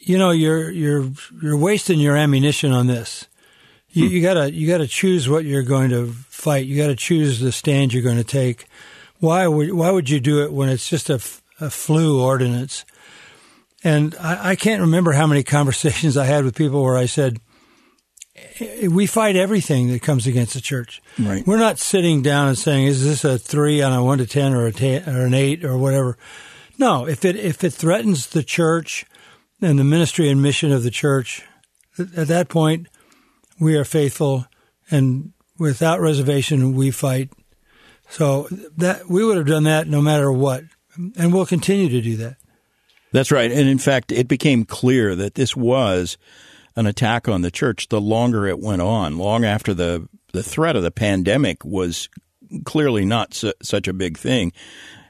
"You 0.00 0.18
know, 0.18 0.30
you're 0.30 0.70
you're 0.70 1.10
you're 1.42 1.56
wasting 1.56 2.00
your 2.00 2.18
ammunition 2.18 2.70
on 2.70 2.86
this. 2.86 3.26
You, 3.88 4.08
hmm. 4.08 4.14
you 4.14 4.20
gotta 4.20 4.52
you 4.52 4.68
gotta 4.68 4.86
choose 4.86 5.26
what 5.26 5.46
you're 5.46 5.62
going 5.62 5.88
to 5.88 6.12
fight. 6.28 6.66
You 6.66 6.76
gotta 6.76 6.96
choose 6.96 7.40
the 7.40 7.50
stand 7.50 7.94
you're 7.94 8.02
going 8.02 8.18
to 8.18 8.24
take. 8.24 8.66
Why 9.20 9.46
would 9.46 9.72
why 9.72 9.90
would 9.90 10.10
you 10.10 10.20
do 10.20 10.42
it 10.42 10.52
when 10.52 10.68
it's 10.68 10.90
just 10.90 11.08
a, 11.08 11.14
a 11.60 11.70
flu 11.70 12.20
ordinance?" 12.20 12.84
And 13.82 14.14
I, 14.20 14.50
I 14.50 14.56
can't 14.56 14.82
remember 14.82 15.12
how 15.12 15.26
many 15.26 15.42
conversations 15.58 16.18
I 16.18 16.26
had 16.26 16.44
with 16.44 16.54
people 16.54 16.82
where 16.82 16.98
I 16.98 17.06
said, 17.06 17.40
we 18.88 19.06
fight 19.06 19.36
everything 19.36 19.88
that 19.88 20.02
comes 20.02 20.26
against 20.26 20.54
the 20.54 20.60
church. 20.60 21.00
Right. 21.18 21.46
We're 21.46 21.58
not 21.58 21.78
sitting 21.78 22.22
down 22.22 22.48
and 22.48 22.58
saying, 22.58 22.86
"Is 22.86 23.04
this 23.04 23.24
a 23.24 23.38
three 23.38 23.80
on 23.80 23.92
a 23.92 24.02
one 24.02 24.18
to 24.18 24.26
ten 24.26 24.52
or 24.54 24.66
a 24.66 24.72
ten, 24.72 25.08
or 25.08 25.26
an 25.26 25.34
eight 25.34 25.64
or 25.64 25.76
whatever?" 25.78 26.16
No. 26.78 27.06
If 27.06 27.24
it 27.24 27.36
if 27.36 27.62
it 27.62 27.72
threatens 27.72 28.28
the 28.28 28.42
church 28.42 29.06
and 29.60 29.78
the 29.78 29.84
ministry 29.84 30.28
and 30.28 30.42
mission 30.42 30.72
of 30.72 30.82
the 30.82 30.90
church, 30.90 31.42
at 31.98 32.28
that 32.28 32.48
point, 32.48 32.88
we 33.60 33.76
are 33.76 33.84
faithful 33.84 34.46
and 34.90 35.32
without 35.58 36.00
reservation 36.00 36.74
we 36.74 36.90
fight. 36.90 37.30
So 38.10 38.48
that 38.76 39.08
we 39.08 39.24
would 39.24 39.36
have 39.36 39.46
done 39.46 39.64
that 39.64 39.88
no 39.88 40.02
matter 40.02 40.30
what, 40.30 40.64
and 40.96 41.32
we'll 41.32 41.46
continue 41.46 41.88
to 41.88 42.00
do 42.00 42.16
that. 42.16 42.36
That's 43.12 43.30
right. 43.30 43.50
And 43.50 43.68
in 43.68 43.78
fact, 43.78 44.10
it 44.10 44.26
became 44.26 44.64
clear 44.64 45.14
that 45.14 45.36
this 45.36 45.56
was 45.56 46.18
an 46.76 46.86
attack 46.86 47.28
on 47.28 47.42
the 47.42 47.50
church 47.50 47.88
the 47.88 48.00
longer 48.00 48.46
it 48.46 48.58
went 48.58 48.82
on, 48.82 49.18
long 49.18 49.44
after 49.44 49.74
the, 49.74 50.08
the 50.32 50.42
threat 50.42 50.76
of 50.76 50.82
the 50.82 50.90
pandemic 50.90 51.64
was 51.64 52.08
clearly 52.64 53.04
not 53.04 53.34
su- 53.34 53.52
such 53.62 53.88
a 53.88 53.92
big 53.92 54.18
thing. 54.18 54.52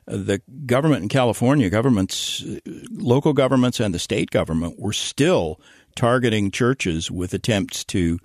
Uh, 0.07 0.17
the 0.17 0.43
government 0.67 1.03
in 1.03 1.09
California, 1.09 1.71
governments, 1.71 2.45
uh, 2.45 2.59
local 2.91 3.33
governments, 3.33 3.81
and 3.81 3.95
the 3.95 3.99
state 3.99 4.31
government 4.31 4.79
were 4.79 4.93
still 4.93 5.61
targeting 5.97 6.51
churches 6.51 7.11
with 7.11 7.33
attempts 7.33 7.85
to 7.85 8.19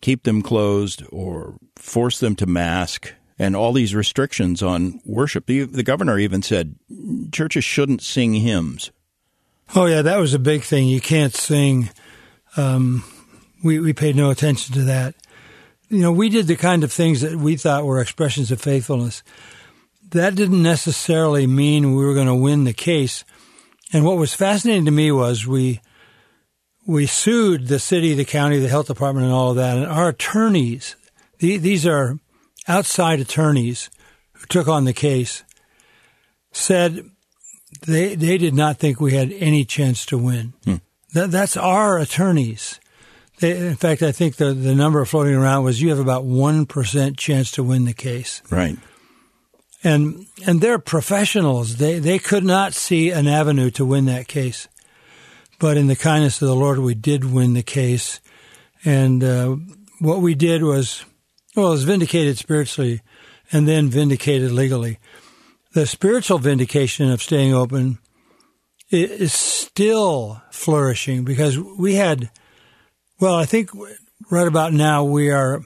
keep 0.00 0.24
them 0.24 0.42
closed 0.42 1.02
or 1.10 1.56
force 1.76 2.20
them 2.20 2.36
to 2.36 2.46
mask 2.46 3.14
and 3.38 3.56
all 3.56 3.72
these 3.72 3.94
restrictions 3.94 4.62
on 4.62 5.00
worship. 5.04 5.46
The, 5.46 5.62
the 5.62 5.82
governor 5.82 6.18
even 6.18 6.42
said 6.42 6.76
churches 7.32 7.64
shouldn't 7.64 8.02
sing 8.02 8.34
hymns. 8.34 8.90
Oh, 9.74 9.86
yeah, 9.86 10.02
that 10.02 10.18
was 10.18 10.34
a 10.34 10.38
big 10.38 10.62
thing. 10.62 10.88
You 10.88 11.00
can't 11.00 11.34
sing. 11.34 11.88
Um, 12.56 13.04
we, 13.62 13.78
we 13.78 13.92
paid 13.92 14.16
no 14.16 14.30
attention 14.30 14.74
to 14.74 14.82
that. 14.82 15.14
You 15.88 16.00
know, 16.00 16.12
we 16.12 16.28
did 16.28 16.46
the 16.46 16.56
kind 16.56 16.84
of 16.84 16.92
things 16.92 17.20
that 17.20 17.36
we 17.36 17.56
thought 17.56 17.84
were 17.84 18.00
expressions 18.00 18.50
of 18.50 18.60
faithfulness 18.60 19.22
that 20.14 20.36
didn't 20.36 20.62
necessarily 20.62 21.46
mean 21.46 21.94
we 21.94 22.04
were 22.04 22.14
going 22.14 22.28
to 22.28 22.34
win 22.34 22.64
the 22.64 22.72
case. 22.72 23.24
And 23.92 24.04
what 24.04 24.16
was 24.16 24.32
fascinating 24.32 24.84
to 24.86 24.90
me 24.90 25.10
was 25.12 25.46
we 25.46 25.80
we 26.86 27.06
sued 27.06 27.66
the 27.66 27.78
city, 27.78 28.14
the 28.14 28.24
county, 28.24 28.58
the 28.58 28.68
health 28.68 28.86
department, 28.86 29.24
and 29.24 29.34
all 29.34 29.50
of 29.50 29.56
that. 29.56 29.78
And 29.78 29.86
our 29.86 30.10
attorneys, 30.10 30.96
these 31.38 31.86
are 31.86 32.18
outside 32.68 33.20
attorneys 33.20 33.90
who 34.32 34.46
took 34.46 34.68
on 34.68 34.84
the 34.84 34.92
case, 34.92 35.42
said 36.52 37.04
they 37.86 38.14
they 38.14 38.38
did 38.38 38.54
not 38.54 38.78
think 38.78 39.00
we 39.00 39.14
had 39.14 39.32
any 39.32 39.64
chance 39.64 40.06
to 40.06 40.18
win. 40.18 40.52
Hmm. 40.64 40.76
That, 41.14 41.30
that's 41.30 41.56
our 41.56 41.98
attorneys. 41.98 42.78
They, 43.40 43.56
in 43.56 43.76
fact, 43.76 44.02
I 44.02 44.12
think 44.12 44.36
the 44.36 44.52
the 44.52 44.74
number 44.74 45.04
floating 45.04 45.34
around 45.34 45.64
was 45.64 45.82
you 45.82 45.88
have 45.90 45.98
about 45.98 46.24
one 46.24 46.66
percent 46.66 47.16
chance 47.16 47.50
to 47.52 47.62
win 47.62 47.84
the 47.84 47.94
case. 47.94 48.42
Right 48.50 48.78
and 49.84 50.26
and 50.46 50.60
they're 50.60 50.78
professionals. 50.78 51.76
They 51.76 51.98
they 51.98 52.18
could 52.18 52.42
not 52.42 52.72
see 52.72 53.10
an 53.10 53.28
avenue 53.28 53.70
to 53.72 53.84
win 53.84 54.06
that 54.06 54.26
case, 54.26 54.66
but 55.60 55.76
in 55.76 55.86
the 55.86 55.94
kindness 55.94 56.40
of 56.42 56.48
the 56.48 56.56
Lord, 56.56 56.78
we 56.78 56.94
did 56.94 57.24
win 57.24 57.52
the 57.52 57.62
case, 57.62 58.20
and 58.84 59.22
uh, 59.22 59.56
what 60.00 60.20
we 60.20 60.34
did 60.34 60.62
was 60.62 61.04
well, 61.54 61.68
it 61.68 61.70
was 61.70 61.84
vindicated 61.84 62.38
spiritually, 62.38 63.02
and 63.52 63.68
then 63.68 63.90
vindicated 63.90 64.50
legally. 64.50 64.98
The 65.74 65.86
spiritual 65.86 66.38
vindication 66.38 67.10
of 67.10 67.22
staying 67.22 67.52
open 67.52 67.98
is 68.90 69.32
still 69.32 70.42
flourishing 70.50 71.24
because 71.24 71.58
we 71.58 71.94
had, 71.94 72.30
well, 73.20 73.34
I 73.34 73.44
think 73.44 73.70
right 74.30 74.46
about 74.46 74.72
now 74.72 75.04
we 75.04 75.30
are 75.30 75.62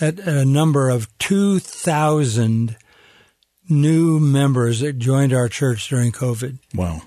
at 0.00 0.18
a 0.20 0.44
number 0.44 0.88
of 0.88 1.08
two 1.18 1.58
thousand 1.58 2.76
new 3.68 4.18
members 4.20 4.80
that 4.80 4.98
joined 4.98 5.32
our 5.32 5.48
church 5.48 5.88
during 5.88 6.12
COVID. 6.12 6.58
Wow. 6.74 7.02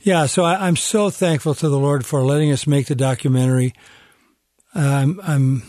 Yeah, 0.00 0.26
so 0.26 0.44
I, 0.44 0.68
am 0.68 0.76
so 0.76 1.08
thankful 1.08 1.54
to 1.54 1.68
the 1.68 1.78
Lord 1.78 2.04
for 2.04 2.22
letting 2.22 2.52
us 2.52 2.66
make 2.66 2.86
the 2.88 2.94
documentary. 2.94 3.72
Um, 4.74 5.18
I'm 5.22 5.62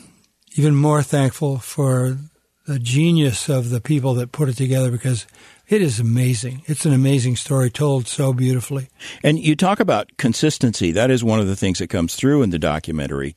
even 0.57 0.75
more 0.75 1.01
thankful 1.01 1.57
for 1.59 2.17
the 2.65 2.79
genius 2.79 3.47
of 3.47 3.69
the 3.69 3.79
people 3.79 4.15
that 4.15 4.31
put 4.31 4.49
it 4.49 4.57
together 4.57 4.89
because 4.91 5.27
it 5.67 5.81
is 5.81 5.99
amazing. 5.99 6.63
It's 6.65 6.85
an 6.85 6.93
amazing 6.93 7.35
story 7.35 7.69
told 7.69 8.07
so 8.07 8.33
beautifully. 8.33 8.89
And 9.23 9.39
you 9.39 9.55
talk 9.55 9.79
about 9.79 10.17
consistency. 10.17 10.91
That 10.91 11.11
is 11.11 11.23
one 11.23 11.39
of 11.39 11.47
the 11.47 11.55
things 11.55 11.79
that 11.79 11.89
comes 11.89 12.15
through 12.15 12.41
in 12.41 12.49
the 12.49 12.59
documentary. 12.59 13.35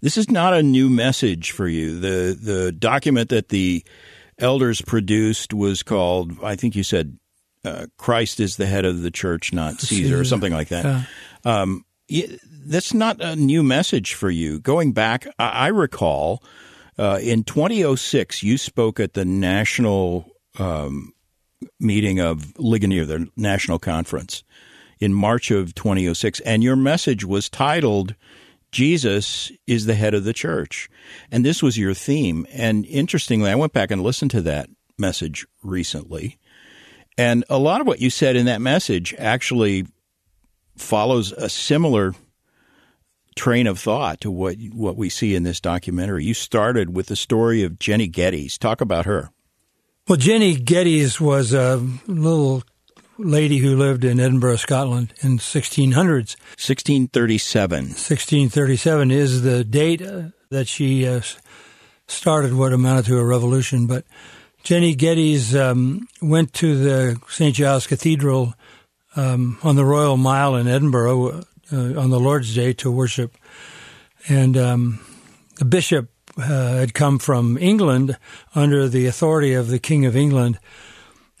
This 0.00 0.16
is 0.16 0.30
not 0.30 0.54
a 0.54 0.62
new 0.62 0.88
message 0.88 1.50
for 1.50 1.68
you. 1.68 2.00
The 2.00 2.38
the 2.40 2.72
document 2.72 3.28
that 3.30 3.50
the 3.50 3.84
elders 4.38 4.80
produced 4.80 5.52
was 5.52 5.82
called, 5.82 6.32
I 6.42 6.56
think 6.56 6.74
you 6.74 6.82
said, 6.82 7.18
uh, 7.64 7.86
Christ 7.98 8.40
is 8.40 8.56
the 8.56 8.66
head 8.66 8.86
of 8.86 9.02
the 9.02 9.10
church, 9.10 9.52
not 9.52 9.80
Caesar, 9.80 9.94
Caesar. 10.02 10.20
or 10.20 10.24
something 10.24 10.52
like 10.52 10.68
that. 10.68 10.84
Yeah. 10.84 11.02
Um, 11.44 11.84
that's 12.64 12.94
not 12.94 13.20
a 13.20 13.36
new 13.36 13.62
message 13.62 14.14
for 14.14 14.30
you. 14.30 14.58
Going 14.58 14.92
back, 14.92 15.26
I, 15.38 15.48
I 15.48 15.66
recall 15.68 16.42
uh, 17.00 17.18
in 17.22 17.44
2006, 17.44 18.42
you 18.42 18.58
spoke 18.58 19.00
at 19.00 19.14
the 19.14 19.24
national 19.24 20.30
um, 20.58 21.12
meeting 21.78 22.20
of 22.20 22.58
Ligonier, 22.58 23.06
the 23.06 23.26
national 23.36 23.78
conference, 23.78 24.44
in 25.00 25.14
March 25.14 25.50
of 25.50 25.74
2006, 25.74 26.40
and 26.40 26.62
your 26.62 26.76
message 26.76 27.24
was 27.24 27.48
titled 27.48 28.14
Jesus 28.70 29.50
is 29.66 29.86
the 29.86 29.94
head 29.94 30.14
of 30.14 30.24
the 30.24 30.32
church. 30.32 30.88
And 31.30 31.44
this 31.44 31.62
was 31.62 31.78
your 31.78 31.94
theme. 31.94 32.46
And 32.52 32.86
interestingly, 32.86 33.50
I 33.50 33.56
went 33.56 33.72
back 33.72 33.90
and 33.90 34.02
listened 34.02 34.30
to 34.32 34.42
that 34.42 34.68
message 34.98 35.46
recently. 35.62 36.38
And 37.18 37.44
a 37.50 37.58
lot 37.58 37.80
of 37.80 37.86
what 37.86 38.00
you 38.00 38.10
said 38.10 38.36
in 38.36 38.46
that 38.46 38.60
message 38.60 39.14
actually 39.18 39.86
follows 40.76 41.32
a 41.32 41.48
similar 41.48 42.14
train 43.40 43.66
of 43.66 43.78
thought 43.78 44.20
to 44.20 44.30
what 44.30 44.56
what 44.74 44.96
we 44.96 45.08
see 45.08 45.34
in 45.34 45.44
this 45.44 45.60
documentary. 45.60 46.24
You 46.26 46.34
started 46.34 46.94
with 46.94 47.06
the 47.06 47.16
story 47.16 47.62
of 47.62 47.78
Jenny 47.78 48.06
Geddes. 48.06 48.58
Talk 48.58 48.82
about 48.82 49.06
her. 49.06 49.30
Well, 50.06 50.18
Jenny 50.18 50.56
Geddes 50.56 51.18
was 51.22 51.54
a 51.54 51.76
little 52.06 52.62
lady 53.16 53.56
who 53.56 53.76
lived 53.76 54.04
in 54.04 54.20
Edinburgh, 54.20 54.56
Scotland 54.56 55.14
in 55.22 55.38
1600s. 55.38 56.36
1637. 56.60 57.84
1637 57.84 59.10
is 59.10 59.40
the 59.40 59.64
date 59.64 60.02
uh, 60.02 60.24
that 60.50 60.68
she 60.68 61.08
uh, 61.08 61.22
started 62.08 62.52
what 62.52 62.74
amounted 62.74 63.06
to 63.06 63.18
a 63.18 63.24
revolution. 63.24 63.86
But 63.86 64.04
Jenny 64.64 64.94
Geddes 64.94 65.56
um, 65.56 66.06
went 66.20 66.52
to 66.54 66.76
the 66.76 67.20
St. 67.30 67.54
Giles 67.54 67.86
Cathedral 67.86 68.52
um, 69.16 69.58
on 69.62 69.76
the 69.76 69.84
Royal 69.86 70.18
Mile 70.18 70.56
in 70.56 70.68
Edinburgh 70.68 71.44
uh, 71.72 72.00
on 72.00 72.10
the 72.10 72.20
Lord's 72.20 72.54
Day 72.54 72.72
to 72.74 72.90
worship. 72.90 73.36
And 74.28 74.56
um, 74.56 75.00
the 75.56 75.64
bishop 75.64 76.10
uh, 76.36 76.42
had 76.42 76.94
come 76.94 77.18
from 77.18 77.58
England 77.58 78.16
under 78.54 78.88
the 78.88 79.06
authority 79.06 79.54
of 79.54 79.68
the 79.68 79.78
King 79.78 80.06
of 80.06 80.16
England 80.16 80.58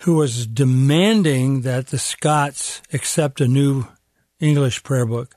who 0.00 0.14
was 0.14 0.46
demanding 0.46 1.62
that 1.62 1.88
the 1.88 1.98
Scots 1.98 2.82
accept 2.92 3.40
a 3.40 3.48
new 3.48 3.86
English 4.40 4.82
prayer 4.82 5.06
book. 5.06 5.34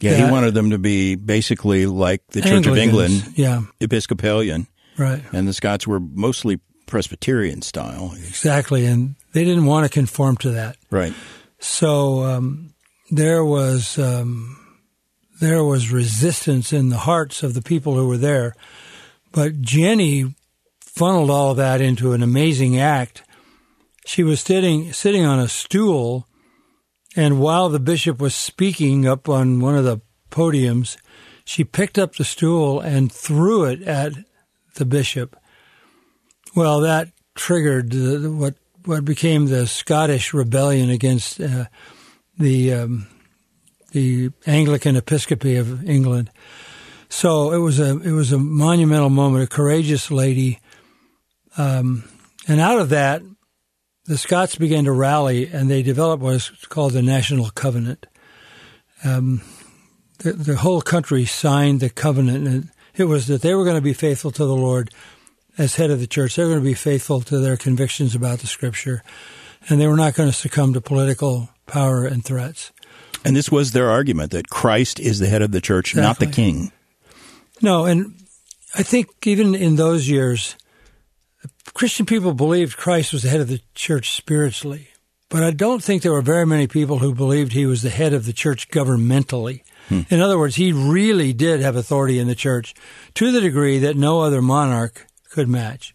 Yeah, 0.00 0.26
he 0.26 0.30
wanted 0.30 0.54
them 0.54 0.70
to 0.70 0.78
be 0.78 1.16
basically 1.16 1.86
like 1.86 2.22
the 2.28 2.40
Church 2.40 2.66
Anglicans, 2.66 2.68
of 2.68 2.78
England, 2.78 3.38
yeah, 3.38 3.62
Episcopalian, 3.80 4.68
right? 4.96 5.22
And 5.32 5.48
the 5.48 5.52
Scots 5.52 5.86
were 5.86 5.98
mostly 5.98 6.60
Presbyterian 6.86 7.62
style, 7.62 8.14
exactly, 8.16 8.86
and 8.86 9.16
they 9.32 9.44
didn't 9.44 9.66
want 9.66 9.84
to 9.84 9.90
conform 9.90 10.36
to 10.38 10.52
that, 10.52 10.76
right? 10.90 11.12
So 11.58 12.22
um, 12.22 12.74
there 13.10 13.44
was 13.44 13.98
um, 13.98 14.56
there 15.40 15.64
was 15.64 15.90
resistance 15.90 16.72
in 16.72 16.88
the 16.88 16.98
hearts 16.98 17.42
of 17.42 17.54
the 17.54 17.62
people 17.62 17.94
who 17.94 18.08
were 18.08 18.18
there, 18.18 18.54
but 19.32 19.60
Jenny 19.60 20.34
funneled 20.80 21.30
all 21.30 21.54
that 21.54 21.80
into 21.80 22.12
an 22.12 22.22
amazing 22.22 22.78
act. 22.78 23.22
She 24.04 24.22
was 24.22 24.40
sitting 24.40 24.92
sitting 24.92 25.24
on 25.24 25.38
a 25.38 25.48
stool, 25.48 26.26
and 27.16 27.40
while 27.40 27.68
the 27.68 27.80
bishop 27.80 28.20
was 28.20 28.34
speaking 28.34 29.06
up 29.06 29.28
on 29.28 29.60
one 29.60 29.76
of 29.76 29.84
the 29.84 30.00
podiums, 30.30 30.96
she 31.44 31.64
picked 31.64 31.98
up 31.98 32.16
the 32.16 32.24
stool 32.24 32.80
and 32.80 33.12
threw 33.12 33.64
it 33.64 33.82
at 33.82 34.12
the 34.74 34.84
bishop. 34.84 35.36
Well, 36.54 36.80
that 36.80 37.08
triggered 37.34 37.94
what 37.94 38.54
what 38.84 39.04
became 39.04 39.46
the 39.46 39.66
Scottish 39.66 40.32
rebellion 40.32 40.90
against 40.90 41.40
uh, 41.40 41.66
the 42.38 42.72
um, 42.74 43.06
the 43.92 44.30
Anglican 44.46 44.96
Episcopacy 44.96 45.56
of 45.56 45.88
England. 45.88 46.30
So 47.08 47.52
it 47.52 47.58
was 47.58 47.80
a 47.80 48.00
it 48.00 48.12
was 48.12 48.32
a 48.32 48.38
monumental 48.38 49.10
moment. 49.10 49.44
A 49.44 49.46
courageous 49.46 50.10
lady 50.10 50.60
um, 51.58 52.04
and 52.46 52.60
out 52.60 52.78
of 52.78 52.88
that, 52.90 53.20
the 54.06 54.16
Scots 54.16 54.54
began 54.54 54.84
to 54.84 54.92
rally 54.92 55.48
and 55.48 55.68
they 55.68 55.82
developed 55.82 56.22
what 56.22 56.36
is 56.36 56.50
called 56.68 56.92
the 56.92 57.02
National 57.02 57.50
Covenant. 57.50 58.06
Um, 59.04 59.42
the, 60.18 60.32
the, 60.32 60.56
whole 60.56 60.80
country 60.80 61.24
signed 61.24 61.78
the 61.80 61.90
covenant, 61.90 62.48
and 62.48 62.70
it 62.96 63.04
was 63.04 63.28
that 63.28 63.42
they 63.42 63.54
were 63.54 63.62
going 63.62 63.76
to 63.76 63.82
be 63.82 63.92
faithful 63.92 64.32
to 64.32 64.44
the 64.44 64.56
Lord 64.56 64.90
as 65.56 65.76
head 65.76 65.90
of 65.90 66.00
the 66.00 66.08
church. 66.08 66.34
They 66.34 66.42
were 66.42 66.48
going 66.48 66.60
to 66.60 66.64
be 66.64 66.74
faithful 66.74 67.20
to 67.20 67.38
their 67.38 67.56
convictions 67.56 68.16
about 68.16 68.40
the 68.40 68.48
Scripture, 68.48 69.04
and 69.68 69.80
they 69.80 69.86
were 69.86 69.96
not 69.96 70.14
going 70.14 70.28
to 70.28 70.34
succumb 70.34 70.72
to 70.72 70.80
political 70.80 71.50
power 71.66 72.04
and 72.04 72.24
threats. 72.24 72.72
And 73.24 73.36
this 73.36 73.50
was 73.50 73.72
their 73.72 73.90
argument 73.90 74.30
that 74.32 74.48
Christ 74.48 75.00
is 75.00 75.18
the 75.18 75.26
head 75.26 75.42
of 75.42 75.52
the 75.52 75.60
church, 75.60 75.92
exactly. 75.92 76.02
not 76.02 76.18
the 76.18 76.34
king. 76.34 76.72
No, 77.60 77.84
and 77.84 78.14
I 78.74 78.82
think 78.82 79.08
even 79.26 79.54
in 79.54 79.76
those 79.76 80.08
years, 80.08 80.56
Christian 81.74 82.06
people 82.06 82.32
believed 82.32 82.76
Christ 82.76 83.12
was 83.12 83.22
the 83.22 83.28
head 83.28 83.40
of 83.40 83.48
the 83.48 83.60
church 83.74 84.12
spiritually, 84.12 84.88
but 85.28 85.42
I 85.42 85.50
don't 85.50 85.82
think 85.82 86.02
there 86.02 86.12
were 86.12 86.22
very 86.22 86.46
many 86.46 86.66
people 86.66 86.98
who 86.98 87.14
believed 87.14 87.52
he 87.52 87.66
was 87.66 87.82
the 87.82 87.90
head 87.90 88.12
of 88.12 88.24
the 88.24 88.32
church 88.32 88.68
governmentally. 88.68 89.62
Hmm. 89.88 90.02
In 90.10 90.20
other 90.20 90.38
words, 90.38 90.56
he 90.56 90.72
really 90.72 91.32
did 91.32 91.60
have 91.60 91.76
authority 91.76 92.18
in 92.18 92.28
the 92.28 92.34
church 92.34 92.74
to 93.14 93.32
the 93.32 93.40
degree 93.40 93.78
that 93.78 93.96
no 93.96 94.20
other 94.20 94.40
monarch 94.40 95.06
could 95.30 95.48
match. 95.48 95.94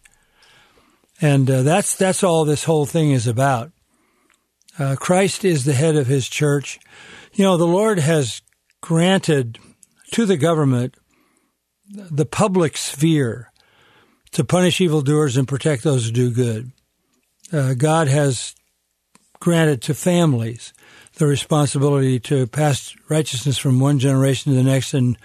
And 1.20 1.50
uh, 1.50 1.62
that's 1.62 1.96
that's 1.96 2.22
all 2.24 2.44
this 2.44 2.64
whole 2.64 2.86
thing 2.86 3.12
is 3.12 3.26
about. 3.26 3.72
Uh, 4.78 4.96
Christ 4.98 5.44
is 5.44 5.64
the 5.64 5.72
head 5.72 5.96
of 5.96 6.06
his 6.06 6.28
church. 6.28 6.80
You 7.34 7.44
know, 7.44 7.56
the 7.56 7.66
Lord 7.66 7.98
has 7.98 8.42
granted 8.80 9.58
to 10.12 10.26
the 10.26 10.36
government 10.36 10.96
the 11.88 12.26
public 12.26 12.76
sphere 12.76 13.52
to 14.32 14.44
punish 14.44 14.80
evildoers 14.80 15.36
and 15.36 15.46
protect 15.46 15.84
those 15.84 16.06
who 16.06 16.12
do 16.12 16.30
good. 16.30 16.72
Uh, 17.52 17.74
God 17.74 18.08
has 18.08 18.54
granted 19.38 19.82
to 19.82 19.94
families 19.94 20.72
the 21.16 21.26
responsibility 21.26 22.18
to 22.18 22.46
pass 22.46 22.94
righteousness 23.08 23.58
from 23.58 23.78
one 23.78 23.98
generation 23.98 24.52
to 24.52 24.56
the 24.56 24.64
next 24.64 24.94
and 24.94 25.16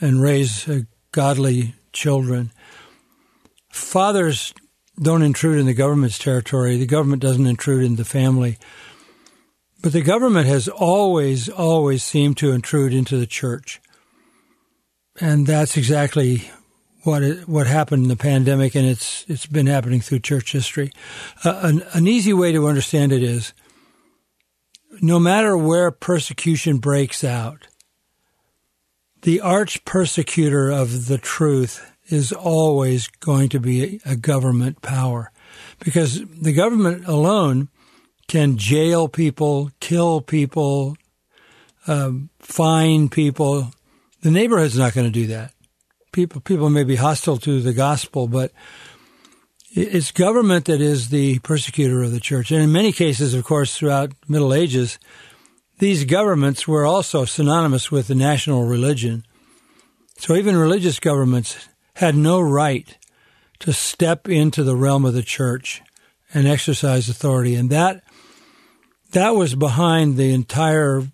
and 0.00 0.20
raise 0.20 0.68
uh, 0.68 0.80
godly 1.12 1.74
children. 1.92 2.50
Fathers 3.70 4.52
don't 5.00 5.22
intrude 5.22 5.58
in 5.58 5.66
the 5.66 5.74
government's 5.74 6.18
territory. 6.18 6.76
The 6.76 6.86
government 6.86 7.22
doesn't 7.22 7.46
intrude 7.46 7.84
in 7.84 7.96
the 7.96 8.04
family. 8.04 8.58
But 9.82 9.92
the 9.92 10.02
government 10.02 10.46
has 10.46 10.68
always, 10.68 11.48
always 11.48 12.02
seemed 12.02 12.38
to 12.38 12.52
intrude 12.52 12.94
into 12.94 13.16
the 13.16 13.26
church. 13.26 13.80
And 15.20 15.46
that's 15.46 15.76
exactly 15.76 16.50
what 17.06 17.22
it, 17.22 17.48
what 17.48 17.66
happened 17.66 18.02
in 18.02 18.08
the 18.08 18.16
pandemic, 18.16 18.74
and 18.74 18.86
it's 18.86 19.24
it's 19.28 19.46
been 19.46 19.66
happening 19.66 20.00
through 20.00 20.18
church 20.18 20.52
history. 20.52 20.90
Uh, 21.44 21.60
an, 21.62 21.82
an 21.92 22.08
easy 22.08 22.32
way 22.32 22.52
to 22.52 22.66
understand 22.66 23.12
it 23.12 23.22
is, 23.22 23.54
no 25.00 25.18
matter 25.18 25.56
where 25.56 25.90
persecution 25.90 26.78
breaks 26.78 27.22
out, 27.22 27.68
the 29.22 29.40
arch 29.40 29.84
persecutor 29.84 30.70
of 30.70 31.06
the 31.06 31.18
truth 31.18 31.95
is 32.08 32.32
always 32.32 33.08
going 33.20 33.48
to 33.50 33.60
be 33.60 34.00
a 34.04 34.16
government 34.16 34.82
power, 34.82 35.30
because 35.78 36.20
the 36.40 36.52
government 36.52 37.06
alone 37.06 37.68
can 38.28 38.56
jail 38.56 39.08
people, 39.08 39.70
kill 39.80 40.20
people, 40.20 40.96
um, 41.86 42.30
fine 42.38 43.08
people. 43.08 43.70
The 44.22 44.30
neighborhood's 44.30 44.78
not 44.78 44.94
going 44.94 45.06
to 45.06 45.12
do 45.12 45.26
that. 45.28 45.52
People, 46.12 46.40
people 46.40 46.70
may 46.70 46.84
be 46.84 46.96
hostile 46.96 47.36
to 47.38 47.60
the 47.60 47.72
gospel, 47.72 48.26
but 48.26 48.50
it's 49.70 50.10
government 50.10 50.64
that 50.64 50.80
is 50.80 51.10
the 51.10 51.38
persecutor 51.40 52.02
of 52.02 52.10
the 52.10 52.20
church. 52.20 52.50
And 52.50 52.62
in 52.62 52.72
many 52.72 52.92
cases, 52.92 53.34
of 53.34 53.44
course, 53.44 53.76
throughout 53.76 54.12
Middle 54.26 54.54
Ages, 54.54 54.98
these 55.78 56.04
governments 56.04 56.66
were 56.66 56.86
also 56.86 57.26
synonymous 57.26 57.90
with 57.90 58.08
the 58.08 58.14
national 58.14 58.64
religion. 58.64 59.24
So 60.18 60.34
even 60.34 60.56
religious 60.56 60.98
governments 60.98 61.68
had 61.96 62.14
no 62.14 62.40
right 62.40 62.96
to 63.58 63.72
step 63.72 64.28
into 64.28 64.62
the 64.62 64.76
realm 64.76 65.04
of 65.06 65.14
the 65.14 65.22
church 65.22 65.82
and 66.34 66.46
exercise 66.46 67.08
authority. 67.08 67.54
And 67.54 67.70
that 67.70 68.02
that 69.12 69.30
was 69.30 69.54
behind 69.54 70.16
the 70.16 70.32
entire 70.32 71.04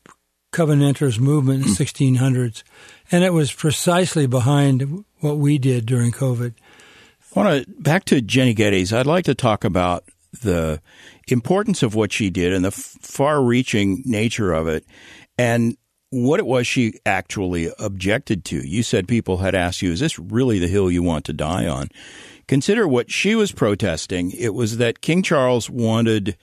Covenanters 0.52 1.20
movement 1.20 1.64
in 1.64 1.70
the 1.70 1.84
1600s. 1.84 2.64
And 3.12 3.22
it 3.22 3.32
was 3.32 3.52
precisely 3.52 4.26
behind 4.26 5.04
what 5.20 5.38
we 5.38 5.56
did 5.56 5.86
during 5.86 6.10
COVID. 6.10 6.54
I 7.34 7.40
want 7.40 7.64
to 7.64 7.70
back 7.80 8.04
to 8.06 8.20
Jenny 8.20 8.52
Geddes. 8.52 8.92
I'd 8.92 9.06
like 9.06 9.24
to 9.26 9.34
talk 9.34 9.64
about 9.64 10.04
the 10.42 10.80
importance 11.28 11.84
of 11.84 11.94
what 11.94 12.12
she 12.12 12.28
did 12.28 12.52
and 12.52 12.64
the 12.64 12.72
far-reaching 12.72 14.02
nature 14.04 14.52
of 14.52 14.66
it, 14.66 14.84
and 15.38 15.76
what 16.12 16.38
it 16.38 16.46
was 16.46 16.66
she 16.66 17.00
actually 17.06 17.72
objected 17.78 18.44
to. 18.44 18.56
You 18.56 18.82
said 18.82 19.08
people 19.08 19.38
had 19.38 19.54
asked 19.54 19.82
you, 19.82 19.92
"Is 19.92 20.00
this 20.00 20.18
really 20.18 20.58
the 20.58 20.68
hill 20.68 20.90
you 20.90 21.02
want 21.02 21.24
to 21.24 21.32
die 21.32 21.66
on?" 21.66 21.88
Consider 22.46 22.86
what 22.86 23.10
she 23.10 23.34
was 23.34 23.50
protesting. 23.50 24.30
It 24.32 24.54
was 24.54 24.76
that 24.76 25.00
King 25.00 25.22
Charles 25.22 25.70
wanted 25.70 26.36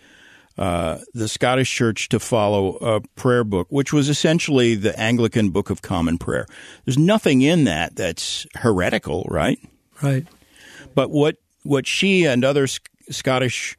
uh, 0.58 0.98
the 1.14 1.28
Scottish 1.28 1.74
Church 1.74 2.10
to 2.10 2.20
follow 2.20 2.76
a 2.78 3.02
prayer 3.16 3.44
book, 3.44 3.68
which 3.70 3.94
was 3.94 4.10
essentially 4.10 4.76
the 4.76 4.98
Anglican 5.00 5.52
Book 5.52 5.70
of 5.70 5.82
Common 5.82 6.18
Prayer. 6.18 6.48
There's 6.84 6.98
nothing 6.98 7.42
in 7.42 7.66
that 7.66 7.96
that's 7.96 8.48
heretical, 8.56 9.26
right? 9.30 9.60
Right. 10.02 10.26
But 10.96 11.12
what 11.12 11.38
what 11.64 11.86
she 11.86 12.26
and 12.26 12.44
other 12.44 12.68
Scottish 13.10 13.78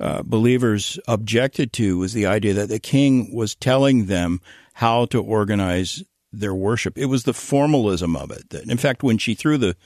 uh, 0.00 0.22
believers 0.22 0.98
objected 1.06 1.72
to 1.74 1.98
was 1.98 2.14
the 2.14 2.26
idea 2.26 2.54
that 2.54 2.68
the 2.68 2.80
king 2.80 3.34
was 3.34 3.54
telling 3.54 4.06
them 4.06 4.40
how 4.80 5.04
to 5.04 5.22
organize 5.22 6.02
their 6.32 6.54
worship. 6.54 6.96
It 6.96 7.04
was 7.04 7.24
the 7.24 7.34
formalism 7.34 8.16
of 8.16 8.30
it. 8.30 8.48
That, 8.48 8.64
In 8.64 8.78
fact, 8.78 9.02
when 9.02 9.18
she 9.18 9.34
threw 9.34 9.58
the 9.58 9.76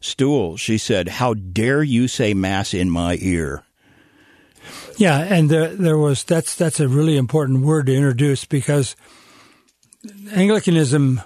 stool, 0.00 0.56
she 0.56 0.78
said, 0.78 1.08
"How 1.08 1.34
dare 1.34 1.82
you 1.82 2.08
say 2.08 2.32
mass 2.32 2.72
in 2.72 2.88
my 2.88 3.18
ear?" 3.20 3.62
Yeah, 4.96 5.18
and 5.18 5.50
there, 5.50 5.68
there 5.68 5.98
was 5.98 6.24
that's 6.24 6.54
that's 6.54 6.80
a 6.80 6.88
really 6.88 7.18
important 7.18 7.60
word 7.60 7.86
to 7.86 7.94
introduce 7.94 8.46
because 8.46 8.96
Anglicanism 10.32 11.20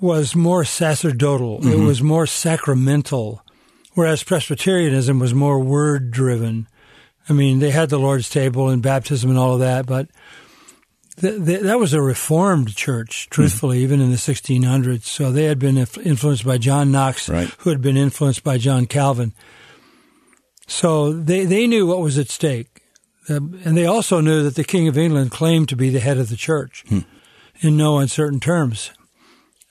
was 0.00 0.34
more 0.34 0.64
sacerdotal. 0.64 1.60
Mm-hmm. 1.60 1.72
It 1.72 1.84
was 1.84 2.00
more 2.00 2.26
sacramental, 2.26 3.42
whereas 3.92 4.22
Presbyterianism 4.22 5.18
was 5.18 5.34
more 5.34 5.60
word 5.60 6.10
driven. 6.10 6.66
I 7.28 7.34
mean, 7.34 7.58
they 7.58 7.72
had 7.72 7.90
the 7.90 7.98
Lord's 7.98 8.30
table 8.30 8.70
and 8.70 8.80
baptism 8.80 9.28
and 9.28 9.38
all 9.38 9.52
of 9.52 9.60
that, 9.60 9.84
but 9.84 10.08
th- 11.20 11.44
th- 11.44 11.60
that 11.60 11.78
was 11.78 11.92
a 11.92 12.02
reformed 12.02 12.74
church, 12.74 13.28
truthfully, 13.30 13.78
mm-hmm. 13.78 13.84
even 13.84 14.00
in 14.00 14.10
the 14.10 14.16
1600s. 14.16 15.04
So 15.04 15.32
they 15.32 15.44
had 15.44 15.58
been 15.58 15.76
influenced 15.76 16.44
by 16.44 16.58
John 16.58 16.90
Knox, 16.90 17.28
right. 17.28 17.48
who 17.58 17.70
had 17.70 17.80
been 17.80 17.96
influenced 17.96 18.44
by 18.44 18.58
John 18.58 18.86
Calvin. 18.86 19.32
So 20.66 21.12
they, 21.12 21.44
they 21.44 21.66
knew 21.66 21.86
what 21.86 22.00
was 22.00 22.18
at 22.18 22.28
stake. 22.28 22.82
Um, 23.28 23.60
and 23.64 23.76
they 23.76 23.86
also 23.86 24.20
knew 24.20 24.42
that 24.44 24.54
the 24.54 24.64
King 24.64 24.88
of 24.88 24.98
England 24.98 25.30
claimed 25.30 25.68
to 25.70 25.76
be 25.76 25.90
the 25.90 26.00
head 26.00 26.18
of 26.18 26.28
the 26.28 26.36
church 26.36 26.84
hmm. 26.88 27.00
in 27.60 27.76
no 27.76 27.98
uncertain 27.98 28.40
terms. 28.40 28.92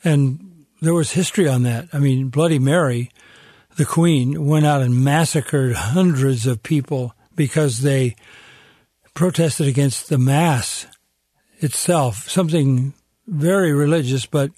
And 0.04 0.66
there 0.82 0.94
was 0.94 1.12
history 1.12 1.48
on 1.48 1.64
that. 1.64 1.88
I 1.94 2.00
mean, 2.00 2.30
Bloody 2.30 2.60
Mary, 2.60 3.12
the 3.78 3.86
Queen, 3.86 4.46
went 4.46 4.66
out 4.66 4.82
and 4.82 5.04
massacred 5.04 5.74
hundreds 5.74 6.46
of 6.46 6.64
people 6.64 7.14
because 7.36 7.80
they 7.80 8.16
protested 9.14 9.68
against 9.68 10.10
the 10.10 10.18
Mass 10.18 10.86
itself, 11.60 12.30
something 12.30 12.94
very 13.28 13.74
religious, 13.74 14.26
but 14.26 14.52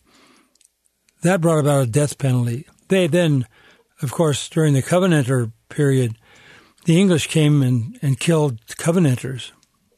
that 1.22 1.42
brought 1.42 1.60
about 1.60 1.84
a 1.84 1.88
death 1.88 2.18
penalty. 2.18 2.68
They 2.88 3.08
then, 3.08 3.46
of 4.02 4.12
course, 4.12 4.50
during 4.50 4.74
the 4.74 4.82
Covenanter 4.82 5.52
period, 5.70 6.16
the 6.86 7.00
English 7.00 7.28
came 7.28 7.62
and, 7.62 7.98
and 8.02 8.20
killed 8.20 8.60
Covenanters. 8.78 9.52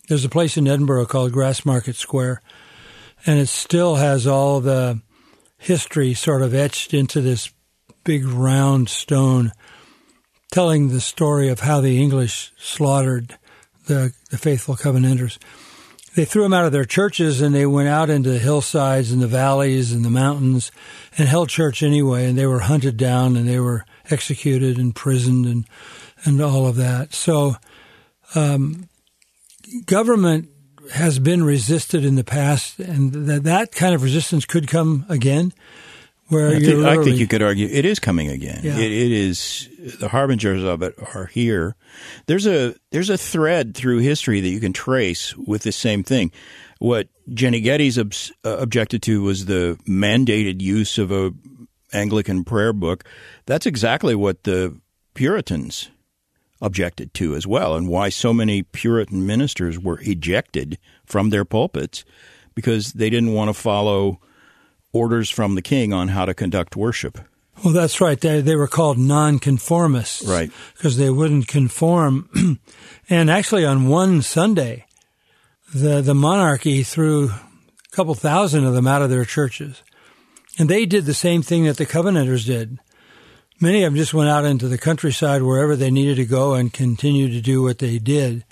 There's 0.08 0.26
a 0.26 0.30
place 0.30 0.58
in 0.58 0.68
Edinburgh 0.68 1.06
called 1.06 1.34
Grassmarket 1.34 1.96
Square, 1.96 2.42
and 3.26 3.40
it 3.40 3.48
still 3.48 3.96
has 3.96 4.26
all 4.26 4.60
the 4.60 5.02
history 5.58 6.14
sort 6.14 6.42
of 6.42 6.56
etched 6.56 6.94
into 6.94 7.22
this 7.22 7.52
big 8.04 8.26
round 8.26 8.90
stone, 8.90 9.52
telling 10.52 10.90
the 10.90 11.02
story 11.02 11.50
of 11.50 11.60
how 11.60 11.82
the 11.82 12.02
English 12.02 12.52
slaughtered 12.58 13.38
the, 13.86 14.14
the 14.32 14.38
faithful 14.38 14.76
Covenanters. 14.76 15.38
They 16.16 16.26
threw 16.26 16.44
them 16.44 16.54
out 16.54 16.66
of 16.66 16.72
their 16.72 16.86
churches 16.86 17.42
and 17.42 17.54
they 17.54 17.66
went 17.66 17.88
out 17.88 18.10
into 18.10 18.30
the 18.30 18.40
hillsides 18.40 19.12
and 19.12 19.22
the 19.22 19.28
valleys 19.28 19.94
and 19.94 20.04
the 20.04 20.10
mountains 20.10 20.72
and 21.18 21.28
held 21.28 21.50
church 21.50 21.84
anyway. 21.84 22.26
And 22.26 22.38
they 22.38 22.48
were 22.48 22.60
hunted 22.60 22.98
down 22.98 23.36
and 23.36 23.48
they 23.48 23.60
were 23.60 23.86
executed 24.10 24.78
and 24.78 24.88
imprisoned 24.88 25.46
and 25.46 25.66
and 26.26 26.42
all 26.42 26.68
of 26.68 26.76
that. 26.76 27.14
So, 27.14 27.56
um, 28.36 28.90
government 29.86 30.50
has 30.94 31.20
been 31.20 31.44
resisted 31.44 32.04
in 32.04 32.16
the 32.16 32.24
past, 32.24 32.80
and 32.80 33.14
that 33.28 33.44
that 33.44 33.72
kind 33.72 33.94
of 33.94 34.04
resistance 34.04 34.46
could 34.46 34.68
come 34.68 35.06
again. 35.10 35.54
Where 36.30 36.50
I 36.50 36.60
think, 36.60 36.86
I 36.86 37.04
think 37.04 37.18
you 37.18 37.28
could 37.28 37.42
argue 37.42 37.68
it 37.68 37.86
is 37.86 38.00
coming 38.00 38.30
again. 38.30 38.62
Yeah. 38.64 38.78
It, 38.78 38.92
it 38.92 39.12
is 39.12 39.68
the 40.00 40.10
harbingers 40.10 40.64
of 40.64 40.84
it 40.84 40.94
are 41.16 41.26
here. 41.26 41.76
There's 42.28 42.46
a 42.46 42.76
there's 42.92 43.10
a 43.10 43.18
thread 43.18 43.76
through 43.76 44.00
history 44.00 44.40
that 44.40 44.50
you 44.50 44.60
can 44.60 44.74
trace 44.74 45.36
with 45.36 45.64
the 45.64 45.72
same 45.72 46.04
thing. 46.04 46.32
What 46.78 47.08
Jenny 47.34 47.62
Geddes 47.62 47.98
ob- 47.98 48.14
uh, 48.46 48.58
objected 48.58 49.02
to 49.04 49.24
was 49.24 49.46
the 49.46 49.80
mandated 49.88 50.62
use 50.62 51.00
of 51.00 51.12
a 51.12 51.34
Anglican 51.94 52.44
prayer 52.44 52.74
book. 52.74 53.04
That's 53.48 53.66
exactly 53.66 54.14
what 54.14 54.44
the 54.44 54.80
Puritans 55.16 55.90
objected 56.62 57.14
to 57.16 57.36
as 57.36 57.48
well, 57.48 57.76
and 57.76 57.88
why 57.88 58.10
so 58.10 58.34
many 58.34 58.62
Puritan 58.62 59.26
ministers 59.26 59.80
were 59.80 60.00
ejected 60.02 60.78
from 61.06 61.30
their 61.32 61.46
pulpits 61.46 62.06
because 62.54 62.94
they 62.94 63.10
didn't 63.10 63.34
want 63.34 63.50
to 63.50 63.54
follow 63.54 64.20
orders 64.92 65.30
from 65.30 65.56
the 65.56 65.62
king 65.62 65.94
on 65.94 66.10
how 66.10 66.26
to 66.26 66.34
conduct 66.34 66.76
worship. 66.76 67.20
Well, 67.64 67.74
that's 67.74 68.00
right. 68.00 68.20
They, 68.20 68.42
they 68.42 68.56
were 68.56 68.68
called 68.68 68.98
nonconformists. 68.98 70.26
Right. 70.26 70.52
Because 70.76 70.98
they 70.98 71.10
wouldn't 71.10 71.48
conform. 71.48 72.30
and 73.10 73.30
actually, 73.30 73.66
on 73.66 73.88
one 73.88 74.22
Sunday, 74.22 74.86
the, 75.74 76.02
the 76.02 76.16
monarchy 76.16 76.84
threw 76.84 77.30
a 77.30 77.42
couple 77.92 78.16
thousand 78.16 78.66
of 78.66 78.74
them 78.74 78.88
out 78.88 79.02
of 79.02 79.10
their 79.10 79.26
churches. 79.26 79.84
And 80.58 80.70
they 80.70 80.86
did 80.86 81.06
the 81.06 81.14
same 81.14 81.42
thing 81.42 81.66
that 81.66 81.78
the 81.78 81.86
Covenanters 81.86 82.46
did. 82.46 82.80
Many 83.62 83.84
of 83.84 83.92
them 83.92 83.98
just 83.98 84.14
went 84.14 84.30
out 84.30 84.46
into 84.46 84.70
the 84.70 84.78
countryside 84.78 85.42
wherever 85.42 85.76
they 85.76 85.92
needed 85.92 86.16
to 86.16 86.26
go 86.26 86.54
and 86.54 86.72
continued 86.72 87.32
to 87.32 87.42
do 87.42 87.62
what 87.62 87.80
they 87.80 88.00
did. 88.00 88.46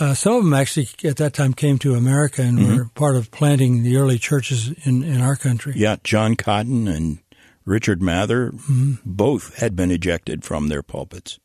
Uh, 0.00 0.14
some 0.14 0.34
of 0.34 0.44
them 0.44 0.54
actually 0.54 0.88
at 1.04 1.16
that 1.16 1.34
time 1.34 1.52
came 1.52 1.78
to 1.78 1.94
America 1.94 2.42
and 2.42 2.58
mm-hmm. 2.58 2.76
were 2.76 2.84
part 2.94 3.16
of 3.16 3.30
planting 3.30 3.82
the 3.82 3.96
early 3.96 4.18
churches 4.18 4.70
in, 4.84 5.02
in 5.02 5.20
our 5.20 5.34
country. 5.34 5.74
Yeah, 5.76 5.96
John 6.04 6.36
Cotton 6.36 6.86
and 6.86 7.18
Richard 7.64 8.00
Mather 8.00 8.52
mm-hmm. 8.52 8.94
both 9.04 9.56
had 9.56 9.74
been 9.74 9.90
ejected 9.90 10.44
from 10.44 10.68
their 10.68 10.82
pulpits. 10.82 11.38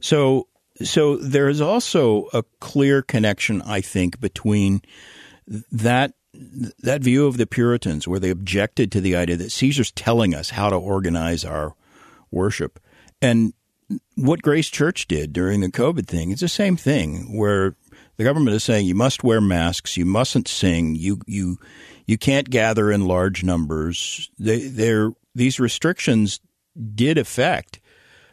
So, 0.00 0.46
so 0.82 1.16
there 1.16 1.48
is 1.48 1.60
also 1.60 2.28
a 2.32 2.44
clear 2.60 3.02
connection, 3.02 3.60
I 3.62 3.80
think, 3.80 4.20
between 4.20 4.82
that 5.72 6.12
that 6.80 7.02
view 7.02 7.26
of 7.26 7.36
the 7.36 7.46
Puritans, 7.46 8.06
where 8.06 8.20
they 8.20 8.30
objected 8.30 8.92
to 8.92 9.00
the 9.00 9.16
idea 9.16 9.36
that 9.36 9.50
Caesar's 9.50 9.90
telling 9.90 10.34
us 10.34 10.50
how 10.50 10.70
to 10.70 10.76
organize 10.76 11.44
our 11.44 11.74
worship, 12.30 12.78
and 13.20 13.54
what 14.16 14.42
Grace 14.42 14.68
Church 14.68 15.06
did 15.08 15.32
during 15.32 15.60
the 15.60 15.70
COVID 15.70 16.06
thing 16.06 16.30
is 16.30 16.40
the 16.40 16.48
same 16.48 16.76
thing, 16.76 17.36
where 17.36 17.74
the 18.16 18.24
government 18.24 18.56
is 18.56 18.64
saying 18.64 18.86
you 18.86 18.94
must 18.94 19.24
wear 19.24 19.40
masks, 19.40 19.96
you 19.96 20.04
mustn't 20.04 20.48
sing, 20.48 20.94
you 20.94 21.20
you 21.26 21.58
you 22.06 22.18
can't 22.18 22.50
gather 22.50 22.90
in 22.90 23.06
large 23.06 23.44
numbers. 23.44 24.30
They, 24.38 25.10
these 25.34 25.60
restrictions 25.60 26.40
did 26.94 27.18
affect 27.18 27.80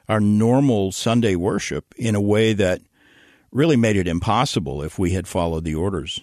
our 0.07 0.19
normal 0.19 0.91
Sunday 0.91 1.35
worship 1.35 1.93
in 1.97 2.15
a 2.15 2.21
way 2.21 2.53
that 2.53 2.81
really 3.51 3.75
made 3.75 3.95
it 3.95 4.07
impossible 4.07 4.81
if 4.81 4.99
we 4.99 5.11
had 5.11 5.27
followed 5.27 5.63
the 5.63 5.75
orders. 5.75 6.21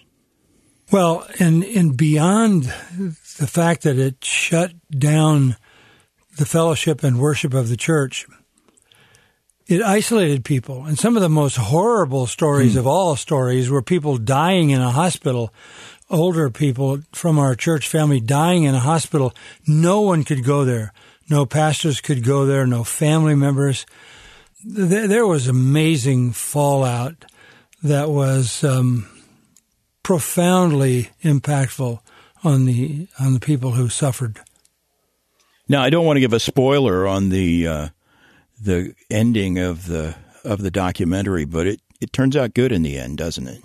Well, 0.91 1.25
and 1.39 1.63
and 1.63 1.97
beyond 1.97 2.63
the 2.63 3.47
fact 3.47 3.83
that 3.83 3.97
it 3.97 4.23
shut 4.23 4.73
down 4.89 5.55
the 6.37 6.45
fellowship 6.45 7.03
and 7.03 7.19
worship 7.19 7.53
of 7.53 7.69
the 7.69 7.77
church, 7.77 8.27
it 9.73 9.81
isolated 9.81 10.45
people. 10.45 10.85
And 10.85 10.97
some 10.97 11.15
of 11.15 11.21
the 11.21 11.29
most 11.29 11.57
horrible 11.57 12.27
stories 12.27 12.75
mm. 12.75 12.79
of 12.79 12.87
all 12.87 13.15
stories 13.15 13.69
were 13.69 13.81
people 13.81 14.17
dying 14.17 14.69
in 14.69 14.81
a 14.81 14.91
hospital, 14.91 15.53
older 16.09 16.49
people 16.49 16.99
from 17.11 17.39
our 17.39 17.55
church 17.55 17.87
family 17.87 18.19
dying 18.19 18.63
in 18.63 18.75
a 18.75 18.79
hospital. 18.79 19.33
No 19.67 20.01
one 20.01 20.23
could 20.23 20.43
go 20.43 20.63
there. 20.63 20.93
No 21.29 21.45
pastors 21.45 22.01
could 22.01 22.23
go 22.23 22.45
there, 22.45 22.67
no 22.67 22.83
family 22.83 23.35
members. 23.35 23.85
There 24.63 25.25
was 25.25 25.47
amazing 25.47 26.33
fallout 26.33 27.25
that 27.81 28.09
was 28.09 28.63
um, 28.63 29.07
profoundly 30.03 31.09
impactful 31.23 31.99
on 32.43 32.65
the 32.65 33.07
on 33.19 33.33
the 33.33 33.39
people 33.39 33.71
who 33.71 33.89
suffered. 33.89 34.39
Now, 35.67 35.81
I 35.81 35.89
don't 35.89 36.05
want 36.05 36.17
to 36.17 36.21
give 36.21 36.33
a 36.33 36.39
spoiler 36.39 37.07
on 37.07 37.29
the 37.29 37.67
uh, 37.67 37.87
the 38.61 38.93
ending 39.09 39.57
of 39.59 39.87
the 39.87 40.15
of 40.43 40.61
the 40.61 40.71
documentary, 40.71 41.45
but 41.45 41.67
it, 41.67 41.81
it 42.01 42.11
turns 42.11 42.35
out 42.35 42.53
good 42.53 42.71
in 42.71 42.83
the 42.83 42.97
end, 42.97 43.17
doesn't 43.17 43.47
it? 43.47 43.63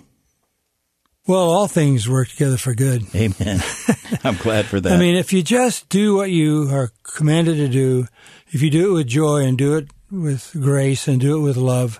Well, 1.27 1.49
all 1.49 1.67
things 1.67 2.09
work 2.09 2.29
together 2.29 2.57
for 2.57 2.73
good. 2.73 3.03
Amen. 3.13 3.61
I'm 4.23 4.37
glad 4.37 4.65
for 4.65 4.79
that. 4.79 4.93
I 4.93 4.97
mean, 4.97 5.15
if 5.15 5.31
you 5.31 5.43
just 5.43 5.89
do 5.89 6.15
what 6.15 6.31
you 6.31 6.69
are 6.71 6.91
commanded 7.03 7.57
to 7.57 7.67
do, 7.67 8.07
if 8.47 8.61
you 8.61 8.69
do 8.71 8.91
it 8.91 8.93
with 8.93 9.07
joy 9.07 9.43
and 9.43 9.57
do 9.57 9.75
it 9.75 9.89
with 10.09 10.51
grace 10.59 11.07
and 11.07 11.21
do 11.21 11.37
it 11.37 11.41
with 11.41 11.57
love, 11.57 11.99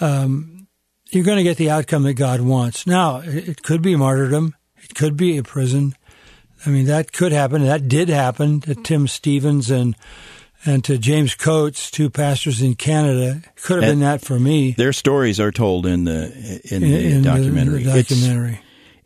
um, 0.00 0.68
you're 1.10 1.24
going 1.24 1.38
to 1.38 1.42
get 1.42 1.56
the 1.56 1.70
outcome 1.70 2.04
that 2.04 2.14
God 2.14 2.40
wants. 2.40 2.86
Now, 2.86 3.20
it 3.24 3.62
could 3.62 3.82
be 3.82 3.96
martyrdom. 3.96 4.54
It 4.76 4.94
could 4.94 5.16
be 5.16 5.38
a 5.38 5.42
prison. 5.42 5.96
I 6.64 6.70
mean, 6.70 6.86
that 6.86 7.12
could 7.12 7.32
happen. 7.32 7.64
That 7.64 7.88
did 7.88 8.08
happen 8.08 8.60
to 8.60 8.74
Tim 8.74 9.08
Stephens 9.08 9.70
and 9.70 9.96
and 10.66 10.84
to 10.84 10.98
James 10.98 11.34
Coates, 11.34 11.90
two 11.90 12.10
pastors 12.10 12.60
in 12.60 12.74
Canada. 12.74 13.42
Could 13.62 13.82
have 13.82 13.84
and 13.84 13.92
been 13.92 14.00
that 14.00 14.20
for 14.20 14.38
me. 14.38 14.72
Their 14.72 14.92
stories 14.92 15.38
are 15.40 15.52
told 15.52 15.86
in 15.86 16.04
the 16.04 16.60
in, 16.70 16.82
in 16.82 16.90
the 16.90 17.10
in 17.16 17.22
documentary. 17.22 17.84
The, 17.84 17.92
the 17.92 18.02
documentary. 18.02 18.60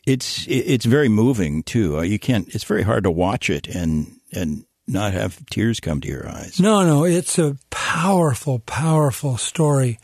It's, 0.07 0.47
it's 0.47 0.69
it's 0.69 0.85
very 0.85 1.09
moving 1.09 1.63
too. 1.63 1.99
Uh, 1.99 2.03
you 2.03 2.19
can't. 2.19 2.49
It's 2.55 2.65
very 2.65 2.83
hard 2.83 3.05
to 3.05 3.11
watch 3.11 3.51
it 3.51 3.69
and 3.69 4.19
and 4.33 4.65
not 4.89 5.13
have 5.13 5.45
tears 5.47 5.79
come 5.79 6.01
to 6.01 6.09
your 6.09 6.29
eyes. 6.29 6.59
No, 6.59 6.85
no, 6.85 7.05
it's 7.05 7.39
a 7.39 7.57
powerful, 7.71 8.59
powerful 8.61 9.37
story, 9.37 9.99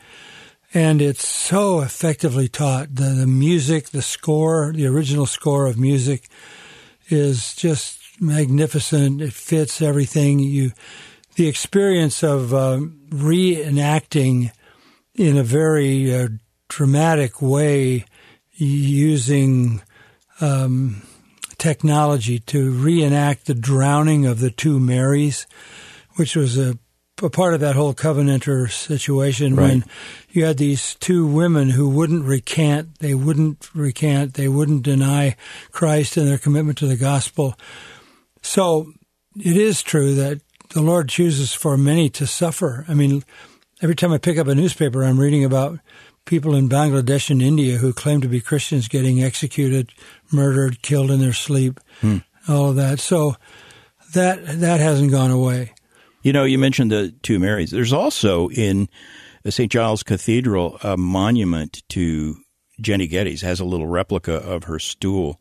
and 0.72 1.02
it's 1.02 1.26
so 1.26 1.80
effectively 1.80 2.48
taught. 2.48 2.94
The 2.94 3.10
the 3.10 3.26
music, 3.26 3.90
the 3.90 4.02
score, 4.02 4.72
the 4.72 4.86
original 4.86 5.26
score 5.26 5.66
of 5.66 5.78
music, 5.78 6.28
is 7.08 7.54
just 7.54 7.98
magnificent. 8.20 9.22
It 9.22 9.32
fits 9.32 9.82
everything 9.82 10.38
you 10.38 10.72
the 11.37 11.49
experience 11.49 12.22
of 12.22 12.53
uh, 12.53 12.81
reenacting 13.11 14.51
in 15.14 15.37
a 15.37 15.42
very 15.42 16.14
uh, 16.14 16.29
dramatic 16.68 17.40
way 17.40 18.05
using 18.55 19.83
um, 20.40 21.03
technology 21.59 22.38
to 22.38 22.70
reenact 22.70 23.46
the 23.46 23.55
drowning 23.55 24.27
of 24.27 24.40
the 24.40 24.51
two 24.51 24.81
Marys, 24.81 25.46
which 26.16 26.37
was 26.37 26.59
a, 26.59 26.79
a 27.22 27.29
part 27.29 27.53
of 27.53 27.61
that 27.61 27.77
whole 27.77 27.94
Covenanter 27.94 28.70
situation 28.70 29.55
right. 29.55 29.68
when 29.68 29.85
you 30.31 30.44
had 30.44 30.57
these 30.57 30.94
two 30.96 31.27
women 31.27 31.70
who 31.70 31.88
wouldn't 31.88 32.25
recant, 32.25 32.99
they 33.01 33.14
wouldn't 33.14 33.75
recant, 33.75 34.35
they 34.35 34.49
wouldn't 34.49 34.83
deny 34.83 35.37
Christ 35.70 36.16
and 36.16 36.27
their 36.27 36.38
commitment 36.38 36.79
to 36.79 36.87
the 36.87 36.96
gospel. 36.96 37.55
So 38.40 38.92
it 39.38 39.57
is 39.57 39.83
true 39.83 40.14
that 40.14 40.40
the 40.76 40.82
Lord 40.82 41.08
chooses 41.08 41.54
for 41.54 41.78
many 41.78 42.10
to 42.10 42.26
suffer. 42.26 42.84
I 42.86 42.92
mean, 42.92 43.24
every 43.80 43.96
time 43.96 44.12
I 44.12 44.18
pick 44.18 44.36
up 44.36 44.46
a 44.46 44.54
newspaper, 44.54 45.02
I'm 45.02 45.18
reading 45.18 45.42
about 45.42 45.78
people 46.26 46.54
in 46.54 46.68
Bangladesh 46.68 47.30
and 47.30 47.40
India 47.40 47.78
who 47.78 47.94
claim 47.94 48.20
to 48.20 48.28
be 48.28 48.42
Christians 48.42 48.86
getting 48.86 49.22
executed, 49.22 49.90
murdered, 50.30 50.82
killed 50.82 51.10
in 51.10 51.18
their 51.18 51.32
sleep, 51.32 51.80
hmm. 52.02 52.18
all 52.46 52.68
of 52.68 52.76
that. 52.76 53.00
So 53.00 53.36
that 54.12 54.44
that 54.60 54.80
hasn't 54.80 55.12
gone 55.12 55.30
away. 55.30 55.72
You 56.22 56.34
know, 56.34 56.44
you 56.44 56.58
mentioned 56.58 56.90
the 56.90 57.14
two 57.22 57.38
Marys. 57.38 57.70
There's 57.70 57.94
also 57.94 58.50
in 58.50 58.90
St. 59.48 59.72
Giles 59.72 60.02
Cathedral 60.02 60.76
a 60.82 60.98
monument 60.98 61.84
to 61.88 62.36
Jenny 62.82 63.06
Geddes 63.06 63.40
has 63.40 63.60
a 63.60 63.64
little 63.64 63.86
replica 63.86 64.34
of 64.34 64.64
her 64.64 64.78
stool. 64.78 65.40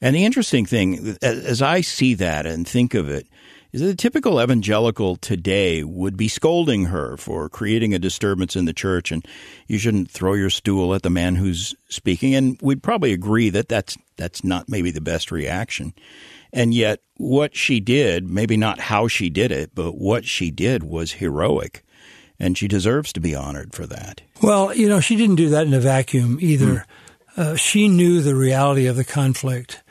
And 0.00 0.16
the 0.16 0.24
interesting 0.24 0.64
thing, 0.64 1.18
as 1.20 1.60
I 1.60 1.82
see 1.82 2.14
that 2.14 2.46
and 2.46 2.66
think 2.66 2.94
of 2.94 3.10
it, 3.10 3.26
is 3.74 3.80
that 3.80 3.88
a 3.88 3.96
typical 3.96 4.40
evangelical 4.40 5.16
today 5.16 5.82
would 5.82 6.16
be 6.16 6.28
scolding 6.28 6.84
her 6.84 7.16
for 7.16 7.48
creating 7.48 7.92
a 7.92 7.98
disturbance 7.98 8.54
in 8.54 8.66
the 8.66 8.72
church 8.72 9.10
and 9.10 9.26
you 9.66 9.78
shouldn't 9.78 10.08
throw 10.08 10.34
your 10.34 10.48
stool 10.48 10.94
at 10.94 11.02
the 11.02 11.10
man 11.10 11.34
who's 11.34 11.74
speaking. 11.88 12.36
And 12.36 12.56
we'd 12.62 12.84
probably 12.84 13.12
agree 13.12 13.50
that 13.50 13.68
that's, 13.68 13.98
that's 14.16 14.44
not 14.44 14.68
maybe 14.68 14.92
the 14.92 15.00
best 15.00 15.32
reaction. 15.32 15.92
And 16.52 16.72
yet, 16.72 17.00
what 17.16 17.56
she 17.56 17.80
did, 17.80 18.30
maybe 18.30 18.56
not 18.56 18.78
how 18.78 19.08
she 19.08 19.28
did 19.28 19.50
it, 19.50 19.74
but 19.74 19.98
what 19.98 20.24
she 20.24 20.52
did 20.52 20.84
was 20.84 21.10
heroic. 21.10 21.84
And 22.38 22.56
she 22.56 22.68
deserves 22.68 23.12
to 23.14 23.20
be 23.20 23.34
honored 23.34 23.74
for 23.74 23.86
that. 23.86 24.20
Well, 24.40 24.72
you 24.72 24.88
know, 24.88 25.00
she 25.00 25.16
didn't 25.16 25.34
do 25.34 25.48
that 25.48 25.66
in 25.66 25.74
a 25.74 25.80
vacuum 25.80 26.38
either. 26.40 26.86
Mm. 27.36 27.36
Uh, 27.36 27.56
she 27.56 27.88
knew 27.88 28.20
the 28.20 28.36
reality 28.36 28.86
of 28.86 28.94
the 28.94 29.04
conflict 29.04 29.82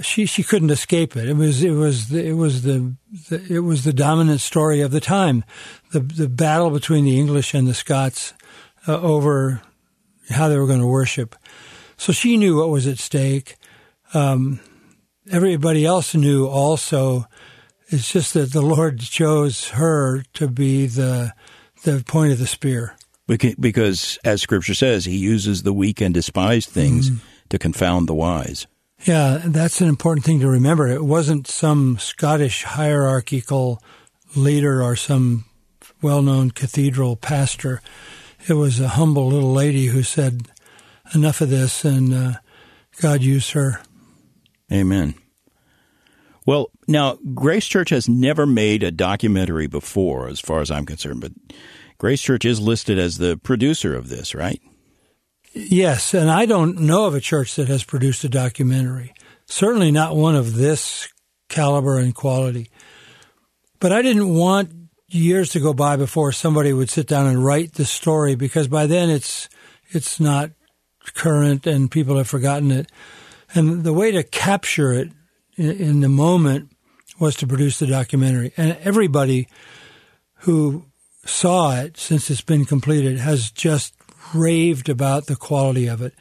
she 0.00 0.26
she 0.26 0.42
couldn't 0.42 0.70
escape 0.70 1.16
it. 1.16 1.28
It 1.28 1.36
was 1.36 1.62
it 1.62 1.72
was 1.72 2.08
the, 2.08 2.26
it 2.26 2.32
was 2.32 2.62
the, 2.62 2.94
the, 3.28 3.54
it 3.54 3.60
was 3.60 3.84
the 3.84 3.92
dominant 3.92 4.40
story 4.40 4.80
of 4.80 4.90
the 4.90 5.00
time, 5.00 5.44
the 5.92 6.00
the 6.00 6.28
battle 6.28 6.70
between 6.70 7.04
the 7.04 7.18
English 7.18 7.54
and 7.54 7.66
the 7.66 7.74
Scots 7.74 8.32
uh, 8.86 9.00
over 9.00 9.62
how 10.28 10.48
they 10.48 10.58
were 10.58 10.66
going 10.66 10.80
to 10.80 10.86
worship. 10.86 11.36
So 11.96 12.12
she 12.12 12.36
knew 12.36 12.58
what 12.58 12.70
was 12.70 12.86
at 12.86 12.98
stake. 12.98 13.56
Um, 14.14 14.60
everybody 15.30 15.84
else 15.84 16.14
knew 16.14 16.46
also. 16.46 17.26
It's 17.88 18.12
just 18.12 18.34
that 18.34 18.52
the 18.52 18.62
Lord 18.62 19.00
chose 19.00 19.70
her 19.70 20.22
to 20.34 20.48
be 20.48 20.86
the 20.86 21.32
the 21.82 22.04
point 22.06 22.32
of 22.32 22.38
the 22.38 22.46
spear. 22.46 22.96
Because, 23.26 24.18
as 24.24 24.42
Scripture 24.42 24.74
says, 24.74 25.04
He 25.04 25.16
uses 25.16 25.62
the 25.62 25.72
weak 25.72 26.00
and 26.00 26.12
despised 26.12 26.68
things 26.68 27.10
mm-hmm. 27.10 27.24
to 27.48 27.58
confound 27.58 28.08
the 28.08 28.14
wise. 28.14 28.66
Yeah, 29.04 29.40
that's 29.44 29.80
an 29.80 29.88
important 29.88 30.24
thing 30.26 30.40
to 30.40 30.48
remember. 30.48 30.86
It 30.86 31.04
wasn't 31.04 31.46
some 31.46 31.98
Scottish 31.98 32.64
hierarchical 32.64 33.82
leader 34.36 34.82
or 34.82 34.94
some 34.94 35.46
well 36.02 36.22
known 36.22 36.50
cathedral 36.50 37.16
pastor. 37.16 37.80
It 38.48 38.54
was 38.54 38.78
a 38.80 38.88
humble 38.88 39.28
little 39.28 39.52
lady 39.52 39.86
who 39.86 40.02
said, 40.02 40.48
Enough 41.14 41.40
of 41.40 41.50
this, 41.50 41.84
and 41.84 42.14
uh, 42.14 42.32
God 43.00 43.22
used 43.22 43.52
her. 43.52 43.80
Amen. 44.72 45.14
Well, 46.46 46.70
now, 46.86 47.18
Grace 47.34 47.66
Church 47.66 47.90
has 47.90 48.08
never 48.08 48.46
made 48.46 48.82
a 48.82 48.90
documentary 48.90 49.66
before, 49.66 50.28
as 50.28 50.40
far 50.40 50.60
as 50.60 50.70
I'm 50.70 50.86
concerned, 50.86 51.20
but 51.20 51.32
Grace 51.98 52.22
Church 52.22 52.44
is 52.44 52.60
listed 52.60 52.98
as 52.98 53.18
the 53.18 53.36
producer 53.36 53.94
of 53.94 54.08
this, 54.08 54.34
right? 54.34 54.60
Yes, 55.52 56.14
and 56.14 56.30
I 56.30 56.46
don't 56.46 56.80
know 56.80 57.06
of 57.06 57.14
a 57.14 57.20
church 57.20 57.56
that 57.56 57.68
has 57.68 57.82
produced 57.82 58.22
a 58.22 58.28
documentary. 58.28 59.12
Certainly 59.46 59.90
not 59.90 60.14
one 60.14 60.36
of 60.36 60.54
this 60.54 61.08
caliber 61.48 61.98
and 61.98 62.14
quality. 62.14 62.70
But 63.80 63.92
I 63.92 64.02
didn't 64.02 64.32
want 64.32 64.70
years 65.08 65.50
to 65.50 65.60
go 65.60 65.72
by 65.72 65.96
before 65.96 66.30
somebody 66.30 66.72
would 66.72 66.88
sit 66.88 67.08
down 67.08 67.26
and 67.26 67.44
write 67.44 67.72
the 67.72 67.84
story 67.84 68.36
because 68.36 68.68
by 68.68 68.86
then 68.86 69.10
it's 69.10 69.48
it's 69.90 70.20
not 70.20 70.50
current 71.14 71.66
and 71.66 71.90
people 71.90 72.16
have 72.16 72.28
forgotten 72.28 72.70
it. 72.70 72.90
And 73.54 73.82
the 73.82 73.92
way 73.92 74.12
to 74.12 74.22
capture 74.22 74.92
it 74.92 75.10
in, 75.56 75.70
in 75.70 76.00
the 76.00 76.08
moment 76.08 76.70
was 77.18 77.34
to 77.36 77.46
produce 77.46 77.80
the 77.80 77.86
documentary. 77.86 78.52
And 78.56 78.78
everybody 78.82 79.48
who 80.40 80.86
saw 81.24 81.76
it 81.76 81.98
since 81.98 82.30
it's 82.30 82.40
been 82.40 82.64
completed 82.64 83.18
has 83.18 83.50
just 83.50 83.94
raved 84.34 84.88
about 84.88 85.26
the 85.26 85.36
quality 85.36 85.86
of 85.86 86.02
it. 86.02 86.14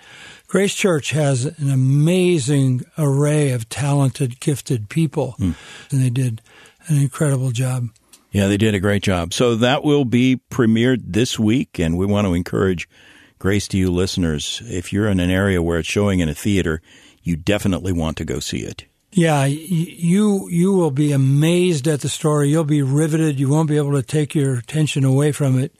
Grace 0.47 0.73
Church 0.73 1.11
has 1.11 1.45
an 1.45 1.69
amazing 1.69 2.83
array 2.97 3.51
of 3.51 3.69
talented, 3.69 4.39
gifted 4.39 4.89
people, 4.89 5.35
mm. 5.39 5.53
and 5.91 6.01
they 6.01 6.09
did 6.09 6.41
an 6.87 6.97
incredible 6.97 7.51
job. 7.51 7.89
Yeah, 8.31 8.47
they 8.47 8.57
did 8.57 8.75
a 8.75 8.79
great 8.79 9.03
job. 9.03 9.33
So 9.33 9.55
that 9.55 9.83
will 9.83 10.05
be 10.05 10.41
premiered 10.49 11.01
this 11.03 11.39
week, 11.39 11.79
and 11.79 11.97
we 11.97 12.05
want 12.05 12.27
to 12.27 12.33
encourage 12.33 12.87
Grace 13.39 13.67
to 13.69 13.77
you 13.77 13.89
listeners. 13.89 14.61
If 14.65 14.91
you're 14.91 15.07
in 15.07 15.19
an 15.19 15.29
area 15.29 15.61
where 15.61 15.79
it's 15.79 15.87
showing 15.87 16.19
in 16.19 16.27
a 16.27 16.33
theater, 16.33 16.81
you 17.23 17.37
definitely 17.37 17.93
want 17.93 18.17
to 18.17 18.25
go 18.25 18.39
see 18.39 18.59
it. 18.59 18.85
Yeah, 19.11 19.45
you 19.45 20.47
you 20.49 20.73
will 20.73 20.91
be 20.91 21.11
amazed 21.13 21.87
at 21.87 22.01
the 22.01 22.09
story. 22.09 22.49
You'll 22.49 22.63
be 22.63 22.83
riveted. 22.83 23.39
You 23.39 23.49
won't 23.49 23.69
be 23.69 23.77
able 23.77 23.93
to 23.93 24.03
take 24.03 24.35
your 24.35 24.55
attention 24.55 25.03
away 25.03 25.31
from 25.31 25.57
it. 25.57 25.73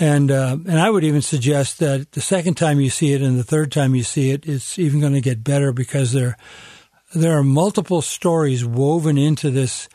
And 0.00 0.30
uh, 0.30 0.56
and 0.66 0.80
I 0.80 0.88
would 0.88 1.04
even 1.04 1.20
suggest 1.20 1.78
that 1.78 2.12
the 2.12 2.22
second 2.22 2.54
time 2.54 2.80
you 2.80 2.88
see 2.88 3.12
it 3.12 3.20
and 3.20 3.38
the 3.38 3.44
third 3.44 3.70
time 3.70 3.94
you 3.94 4.02
see 4.02 4.30
it, 4.30 4.46
it's 4.46 4.78
even 4.78 4.98
going 4.98 5.12
to 5.12 5.20
get 5.20 5.44
better 5.44 5.72
because 5.72 6.12
there 6.12 6.38
there 7.14 7.36
are 7.36 7.44
multiple 7.44 8.00
stories 8.00 8.64
woven 8.64 9.18
into 9.18 9.50
this 9.50 9.90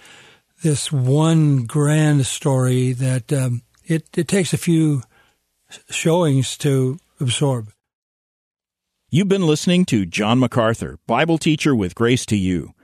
this 0.62 0.92
one 0.92 1.66
grand 1.66 2.28
story 2.28 2.92
that 2.94 3.34
um, 3.34 3.64
it, 3.84 4.08
it 4.16 4.28
takes 4.28 4.54
a 4.54 4.58
few 4.60 5.02
showings 5.90 6.56
to 6.58 7.00
absorb. 7.20 7.72
You've 9.10 9.28
been 9.28 9.48
listening 9.48 9.86
to 9.86 10.06
John 10.06 10.40
MacArthur, 10.40 11.00
Bible 11.08 11.40
teacher 11.40 11.76
with 11.76 11.96
Grace 11.96 12.28
to 12.28 12.36
You. 12.36 12.75